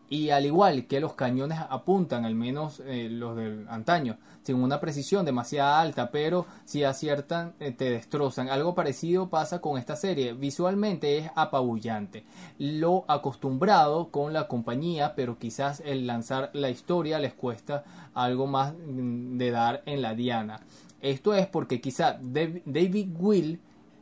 Y 0.10 0.32
al 0.32 0.48
igual 0.48 0.88
que 0.88 1.00
los 1.00 1.14
cañones 1.14 1.60
apuntan, 1.70 2.26
al 2.26 2.34
menos 2.34 2.82
eh, 2.84 3.10
los 3.12 3.38
del 3.38 3.68
antaño, 3.70 4.18
sin 4.42 4.56
una 4.56 4.80
precisión 4.80 5.24
demasiado 5.24 5.76
alta, 5.76 6.10
pero 6.10 6.48
si 6.66 6.84
aciertan 6.84 7.54
eh, 7.60 7.72
te 7.72 7.92
destrozan. 7.92 8.50
Algo 8.50 8.74
parecido 8.74 9.30
pasa 9.30 9.62
con 9.62 9.78
esta 9.78 9.96
serie. 9.96 10.34
Visualmente 10.34 11.20
es 11.20 11.30
apabullante. 11.36 12.26
Lo 12.58 13.06
acostumbrado 13.08 14.10
con 14.10 14.34
la 14.34 14.48
compañía, 14.48 15.14
pero 15.16 15.38
quizás 15.38 15.82
el 15.86 16.08
lanzar 16.08 16.50
la 16.54 16.72
historia 16.72 17.20
les 17.20 17.36
cuesta 17.36 17.84
algo 18.16 18.48
más 18.48 18.74
mm, 18.74 19.38
de 19.38 19.52
dar 19.52 19.84
en 19.86 20.02
la 20.02 20.16
diana. 20.16 20.60
Esto 21.02 21.36
es 21.36 21.46
porque 21.46 21.80
quizá 21.80 22.20
David 22.20 23.10
Will 23.20 23.60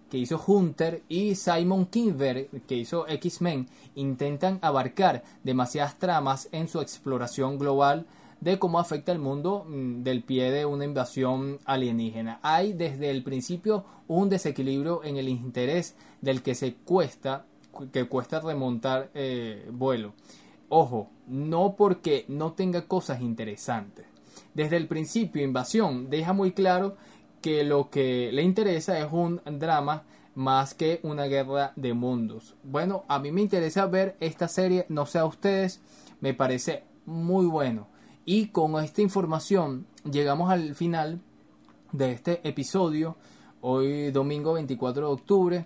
que 0.09 0.17
hizo 0.17 0.41
Hunter, 0.45 1.03
y 1.07 1.35
Simon 1.35 1.85
Kinberg, 1.85 2.49
que 2.67 2.75
hizo 2.75 3.07
X-Men, 3.07 3.67
intentan 3.95 4.59
abarcar 4.61 5.23
demasiadas 5.43 5.97
tramas 5.97 6.49
en 6.51 6.67
su 6.67 6.81
exploración 6.81 7.57
global 7.57 8.05
de 8.41 8.57
cómo 8.57 8.79
afecta 8.79 9.11
el 9.11 9.19
mundo 9.19 9.65
mm, 9.67 10.03
del 10.03 10.23
pie 10.23 10.51
de 10.51 10.65
una 10.65 10.85
invasión 10.85 11.59
alienígena. 11.65 12.39
Hay 12.41 12.73
desde 12.73 13.09
el 13.09 13.23
principio 13.23 13.85
un 14.07 14.29
desequilibrio 14.29 15.03
en 15.03 15.17
el 15.17 15.29
interés 15.29 15.95
del 16.21 16.41
que 16.41 16.55
se 16.55 16.75
cuesta, 16.75 17.45
que 17.91 18.07
cuesta 18.07 18.39
remontar 18.39 19.09
eh, 19.13 19.69
vuelo. 19.71 20.13
Ojo, 20.69 21.09
no 21.27 21.75
porque 21.75 22.25
no 22.27 22.53
tenga 22.53 22.87
cosas 22.87 23.21
interesantes. 23.21 24.05
Desde 24.53 24.77
el 24.77 24.87
principio, 24.87 25.43
Invasión 25.43 26.09
deja 26.09 26.33
muy 26.33 26.51
claro 26.51 26.95
que 27.41 27.63
lo 27.63 27.89
que 27.89 28.31
le 28.31 28.43
interesa 28.43 28.99
es 28.99 29.07
un 29.11 29.41
drama 29.45 30.03
más 30.35 30.73
que 30.73 30.99
una 31.03 31.25
guerra 31.25 31.73
de 31.75 31.93
mundos. 31.93 32.55
Bueno, 32.63 33.03
a 33.07 33.19
mí 33.19 33.31
me 33.31 33.41
interesa 33.41 33.85
ver 33.87 34.15
esta 34.19 34.47
serie, 34.47 34.85
no 34.89 35.05
sé 35.05 35.19
a 35.19 35.25
ustedes, 35.25 35.81
me 36.21 36.33
parece 36.33 36.83
muy 37.05 37.45
bueno. 37.45 37.87
Y 38.25 38.47
con 38.47 38.81
esta 38.83 39.01
información 39.01 39.85
llegamos 40.09 40.51
al 40.51 40.75
final 40.75 41.19
de 41.91 42.11
este 42.11 42.47
episodio, 42.47 43.17
hoy 43.61 44.11
domingo 44.11 44.53
24 44.53 45.07
de 45.07 45.13
octubre. 45.13 45.65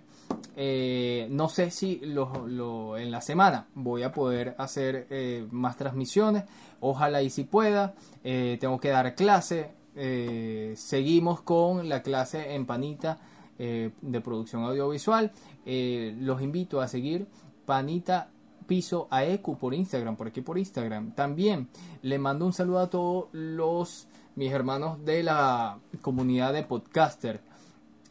Eh, 0.55 1.27
no 1.29 1.49
sé 1.49 1.69
si 1.71 1.97
lo, 1.97 2.97
en 2.97 3.11
la 3.11 3.21
semana 3.21 3.67
voy 3.75 4.03
a 4.03 4.11
poder 4.11 4.55
hacer 4.57 5.07
eh, 5.09 5.45
más 5.51 5.77
transmisiones, 5.77 6.45
ojalá 6.79 7.21
y 7.21 7.29
si 7.29 7.43
pueda, 7.43 7.95
eh, 8.23 8.57
tengo 8.59 8.79
que 8.79 8.89
dar 8.89 9.13
clase, 9.15 9.71
eh, 9.95 10.73
seguimos 10.75 11.41
con 11.41 11.87
la 11.87 12.01
clase 12.01 12.55
en 12.55 12.65
Panita 12.65 13.19
eh, 13.59 13.91
de 14.01 14.21
producción 14.21 14.63
audiovisual. 14.63 15.31
Eh, 15.65 16.15
los 16.19 16.41
invito 16.41 16.81
a 16.81 16.87
seguir 16.87 17.27
Panita 17.65 18.29
piso 18.67 19.07
AEQ 19.11 19.57
por 19.57 19.73
Instagram, 19.73 20.15
por 20.15 20.27
aquí 20.27 20.41
por 20.41 20.57
Instagram. 20.57 21.11
También 21.11 21.69
le 22.01 22.17
mando 22.17 22.45
un 22.45 22.53
saludo 22.53 22.79
a 22.79 22.89
todos 22.89 23.27
los 23.31 24.07
mis 24.35 24.51
hermanos 24.51 25.03
de 25.05 25.23
la 25.23 25.79
comunidad 26.01 26.53
de 26.53 26.63
podcaster. 26.63 27.41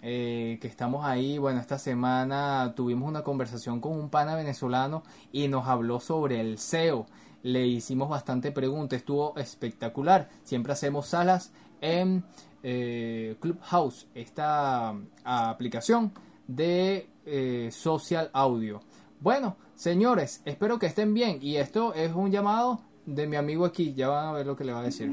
Que 0.00 0.58
estamos 0.62 1.04
ahí, 1.04 1.38
bueno, 1.38 1.60
esta 1.60 1.78
semana 1.78 2.72
tuvimos 2.74 3.08
una 3.08 3.22
conversación 3.22 3.80
con 3.80 3.92
un 3.92 4.10
pana 4.10 4.34
venezolano 4.34 5.04
y 5.30 5.46
nos 5.46 5.68
habló 5.68 6.00
sobre 6.00 6.40
el 6.40 6.58
SEO. 6.58 7.06
Le 7.42 7.66
hicimos 7.66 8.08
bastante 8.08 8.52
preguntas, 8.52 8.98
estuvo 8.98 9.36
espectacular. 9.36 10.28
Siempre 10.44 10.72
hacemos 10.72 11.06
salas 11.06 11.52
en 11.80 12.24
eh, 12.62 13.36
Clubhouse, 13.40 14.06
esta 14.14 14.94
aplicación 15.24 16.12
de 16.46 17.08
eh, 17.26 17.70
social 17.72 18.30
audio. 18.32 18.80
Bueno, 19.20 19.56
señores, 19.74 20.42
espero 20.44 20.78
que 20.78 20.86
estén 20.86 21.14
bien 21.14 21.38
y 21.40 21.56
esto 21.56 21.94
es 21.94 22.12
un 22.12 22.30
llamado 22.30 22.80
de 23.06 23.26
mi 23.26 23.36
amigo 23.36 23.64
aquí, 23.64 23.94
ya 23.94 24.08
van 24.08 24.28
a 24.28 24.32
ver 24.32 24.46
lo 24.46 24.56
que 24.56 24.64
le 24.64 24.72
va 24.72 24.80
a 24.80 24.84
decir. 24.84 25.10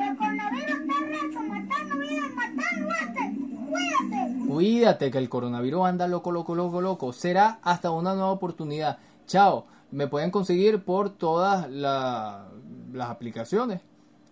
Cuídate 4.47 5.11
que 5.11 5.17
el 5.17 5.29
coronavirus 5.29 5.85
anda 5.87 6.07
loco, 6.07 6.31
loco, 6.31 6.55
loco, 6.55 6.81
loco. 6.81 7.13
Será 7.13 7.59
hasta 7.61 7.91
una 7.91 8.13
nueva 8.13 8.31
oportunidad. 8.31 8.97
Chao. 9.27 9.65
Me 9.91 10.07
pueden 10.07 10.31
conseguir 10.31 10.83
por 10.83 11.09
todas 11.09 11.69
las 11.69 12.45
aplicaciones, 12.99 13.81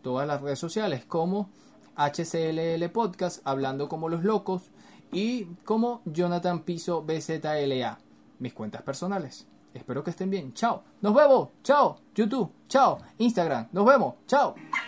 todas 0.02 0.28
las 0.28 0.42
redes 0.42 0.60
sociales, 0.60 1.06
como 1.06 1.50
HCLL 1.96 2.90
Podcast, 2.92 3.42
hablando 3.46 3.90
como 3.90 4.10
los 4.10 4.24
locos, 4.24 4.70
y 5.12 5.46
como 5.64 6.02
Jonathan 6.06 6.64
Piso 6.64 7.02
BZLA, 7.02 8.00
mis 8.40 8.54
cuentas 8.54 8.82
personales. 8.82 9.48
Espero 9.74 10.04
que 10.04 10.12
estén 10.12 10.30
bien. 10.30 10.54
Chao. 10.54 10.84
Nos 11.02 11.14
vemos. 11.14 11.50
Chao. 11.64 12.00
YouTube. 12.16 12.52
Chao. 12.68 13.00
Instagram. 13.18 13.68
Nos 13.72 13.86
vemos. 13.86 14.16
Chao. 14.28 14.56
Chao. 14.56 14.87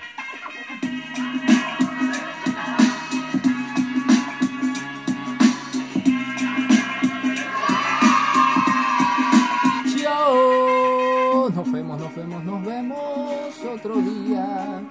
Nos 11.60 11.74
vemos, 11.74 12.00
nos 12.00 12.16
vemos, 12.16 12.44
nos 12.46 12.66
vemos 12.66 13.66
otro 13.66 13.96
día. 13.98 14.82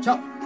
Chao. 0.00 0.37